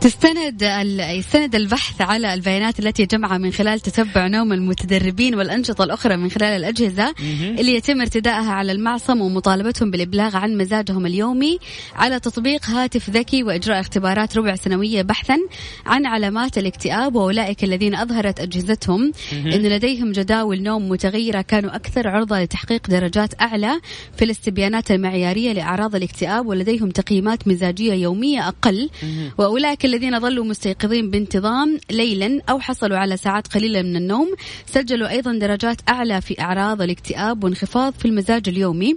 تستند 0.00 0.62
يستند 0.98 1.54
البحث 1.54 2.00
على 2.00 2.34
البيانات 2.34 2.80
التي 2.80 3.06
جمعها 3.06 3.38
من 3.38 3.50
خلال 3.52 3.80
تتبع 3.80 4.26
نوم 4.26 4.52
المتدربين 4.52 5.34
والأنشطة 5.34 5.84
الأخرى 5.84 6.16
من 6.16 6.30
خلال 6.30 6.48
الأجهزة 6.56 7.14
اللي 7.58 7.74
يتم 7.74 8.00
ارتدائها 8.00 8.52
على 8.52 8.72
المعصم 8.72 9.20
ومطالبتهم 9.20 9.90
بالإبلاغ 9.90 10.36
عن 10.36 10.56
مزاجهم 10.58 11.06
اليومي 11.06 11.58
على 11.94 12.20
تطبيق 12.20 12.66
هاتف 12.66 13.10
ذكي 13.10 13.42
وإجراء 13.42 13.80
اختبارات 13.80 14.36
ربع 14.36 14.54
سنوية 14.54 15.02
بحثا 15.02 15.38
عن 15.86 16.06
علامات 16.06 16.58
الاكتئاب 16.58 17.14
وأولئك 17.14 17.64
الذين 17.64 17.94
أظهرت 17.94 18.40
أجهزتهم. 18.40 19.12
أن 19.32 19.50
لديهم 19.50 20.12
جداول 20.12 20.62
نوم 20.62 20.88
متغيرة 20.88 21.40
كانوا 21.40 21.76
أكثر 21.76 22.08
عرضة 22.08 22.40
لتحقيق 22.42 22.90
درجات 22.90 23.40
أعلى 23.40 23.80
في 24.16 24.24
الاستبيانات 24.24 24.90
المعيارية 24.90 25.52
لأعراض 25.52 25.94
الاكتئاب 25.94 26.46
ولديهم 26.46 26.90
تقييمات 26.90 27.48
مزاجية 27.48 27.92
يومية 27.92 28.48
أقل. 28.48 28.90
وأولئك 29.38 29.87
الذين 29.88 30.20
ظلوا 30.20 30.44
مستيقظين 30.44 31.10
بانتظام 31.10 31.78
ليلا 31.90 32.42
أو 32.50 32.60
حصلوا 32.60 32.98
على 32.98 33.16
ساعات 33.16 33.46
قليلة 33.46 33.82
من 33.82 33.96
النوم. 33.96 34.34
سجلوا 34.66 35.08
أيضا 35.08 35.32
درجات 35.32 35.80
أعلى 35.88 36.20
في 36.20 36.40
أعراض 36.40 36.82
الاكتئاب 36.82 37.44
وانخفاض 37.44 37.94
في 37.94 38.04
المزاج 38.04 38.48
اليومي. 38.48 38.94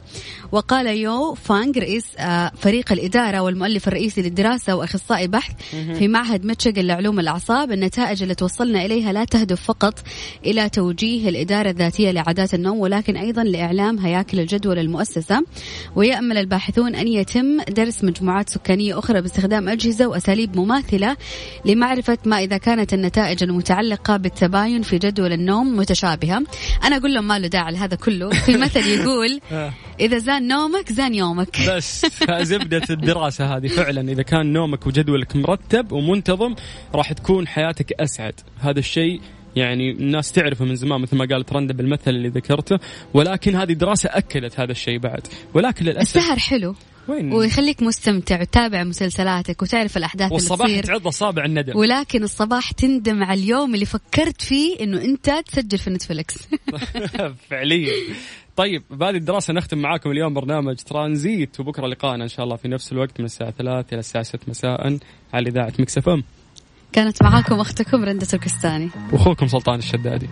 وقال 0.52 0.88
يو 0.88 1.34
فانغ 1.34 1.72
رئيس 1.78 2.06
آه، 2.18 2.52
فريق 2.58 2.92
الإدارة 2.92 3.40
والمؤلف 3.40 3.88
الرئيسي 3.88 4.22
للدراسة 4.22 4.76
وأخصائي 4.76 5.28
بحث 5.28 5.52
في 5.98 6.08
معهد 6.08 6.46
ميتشيغن 6.46 6.82
لعلوم 6.82 7.20
الأعصاب 7.20 7.72
النتائج 7.72 8.22
اللي 8.22 8.36
توصلنا 8.36 8.86
إليها 8.86 9.14
لا 9.14 9.26
تهدف 9.26 9.62
فقط 9.64 10.00
إلى 10.46 10.70
توجيه 10.70 11.30
الإدارة 11.30 11.70
الذاتية 11.70 12.12
لعادات 12.12 12.54
النوم 12.54 12.80
ولكن 12.80 13.18
أيضا 13.18 13.44
لإعلام 13.44 14.00
هياكل 14.00 14.40
الجدول 14.40 14.80
المؤسسة. 14.80 15.46
ويأمل 15.96 16.38
الباحثون 16.38 16.96
أن 16.96 17.08
يتم 17.08 17.62
درس 17.62 18.04
مجموعات 18.04 18.50
سكانية 18.50 19.00
أخرى 19.00 19.22
باستخدام 19.22 19.70
أجهزة 19.70 20.08
وأساليب 20.08 20.58
مماثلة 20.58 20.81
مماثلة 20.82 21.18
لمعرفة 21.66 22.18
ما 22.26 22.40
إذا 22.40 22.58
كانت 22.58 22.94
النتائج 22.94 23.44
المتعلقة 23.44 24.18
بالتباين 24.18 24.82
في 24.82 24.98
جدول 24.98 25.34
النوم 25.34 25.78
متشابهة. 25.78 26.44
أنا 26.84 26.98
أقول 26.98 27.14
لهم 27.14 27.28
ما 27.28 27.40
له 27.40 27.48
داعي 27.48 27.74
لهذا 27.74 27.96
كله. 27.96 28.30
في 28.30 28.58
مثل 28.58 28.88
يقول 28.88 29.40
آه. 29.52 29.74
إذا 30.00 30.18
زان 30.18 30.48
نومك 30.48 30.92
زان 30.92 31.16
يومك. 31.16 31.58
بس 31.70 32.06
زبدة 32.42 32.82
الدراسة 32.90 33.58
هذه 33.58 33.68
فعلا. 33.68 34.12
إذا 34.12 34.22
كان 34.22 34.54
نومك 34.54 34.88
وجدولك 34.88 35.36
مرتب 35.36 35.92
ومنتظم 35.92 36.56
راح 36.96 37.14
تكون 37.14 37.48
حياتك 37.48 37.94
أسعد. 38.02 38.34
هذا 38.60 38.80
الشيء 38.80 39.22
يعني 39.56 39.92
الناس 39.92 40.32
تعرفه 40.32 40.66
من 40.66 40.76
زمان 40.76 41.02
مثل 41.02 41.18
ما 41.18 41.26
قالت 41.26 41.54
رندا 41.54 41.74
بالمثل 41.74 42.12
اللي 42.12 42.30
ذكرته. 42.30 42.80
ولكن 43.14 43.56
هذه 43.56 43.74
دراسة 43.74 44.10
أكدت 44.14 44.60
هذا 44.60 44.72
الشيء 44.72 45.00
بعد. 45.00 45.28
ولكن 45.54 45.86
للأسف 45.86 46.18
السهر 46.18 46.40
حلو. 46.40 46.76
وين؟ 47.12 47.34
ويخليك 47.34 47.84
مستمتع 47.84 48.42
وتتابع 48.42 48.84
مسلسلات 48.84 49.50
وتعرف 49.50 49.98
الأحداث 49.98 50.32
والصباح 50.32 50.68
اللي 50.68 50.82
تصير. 50.82 50.96
تعض 50.96 51.08
أصابع 51.08 51.46
الندم. 51.46 51.78
ولكن 51.78 52.24
الصباح 52.24 52.72
تندم 52.72 53.24
على 53.24 53.42
اليوم 53.42 53.74
اللي 53.74 53.86
فكرت 53.86 54.42
فيه 54.42 54.80
إنه 54.80 55.02
أنت 55.02 55.30
تسجل 55.46 55.78
في 55.78 55.90
نتفلكس 55.90 56.48
فعليا. 57.50 57.94
طيب 58.56 58.84
بهذه 58.90 59.16
الدراسة 59.16 59.54
نختم 59.54 59.78
معاكم 59.78 60.12
اليوم 60.12 60.34
برنامج 60.34 60.76
ترانزيت 60.76 61.60
وبكرة 61.60 61.88
لقاءنا 61.88 62.24
إن 62.24 62.30
شاء 62.30 62.44
الله 62.44 62.56
في 62.56 62.68
نفس 62.68 62.92
الوقت 62.92 63.20
من 63.20 63.26
الساعة 63.26 63.52
3 63.52 63.94
إلى 63.94 64.00
الساعة 64.00 64.24
6 64.24 64.40
مساء 64.48 64.98
على 65.34 65.50
إذاعة 65.50 65.74
مكسف 65.80 66.10
أم. 66.10 66.24
كانت 66.94 67.24
معاكم 67.24 67.60
أختكم 67.60 68.04
رندة 68.04 68.26
تركستاني. 68.26 68.90
وأخوكم 69.14 69.48
سلطان 69.48 69.80
الشدادي. 69.80 70.30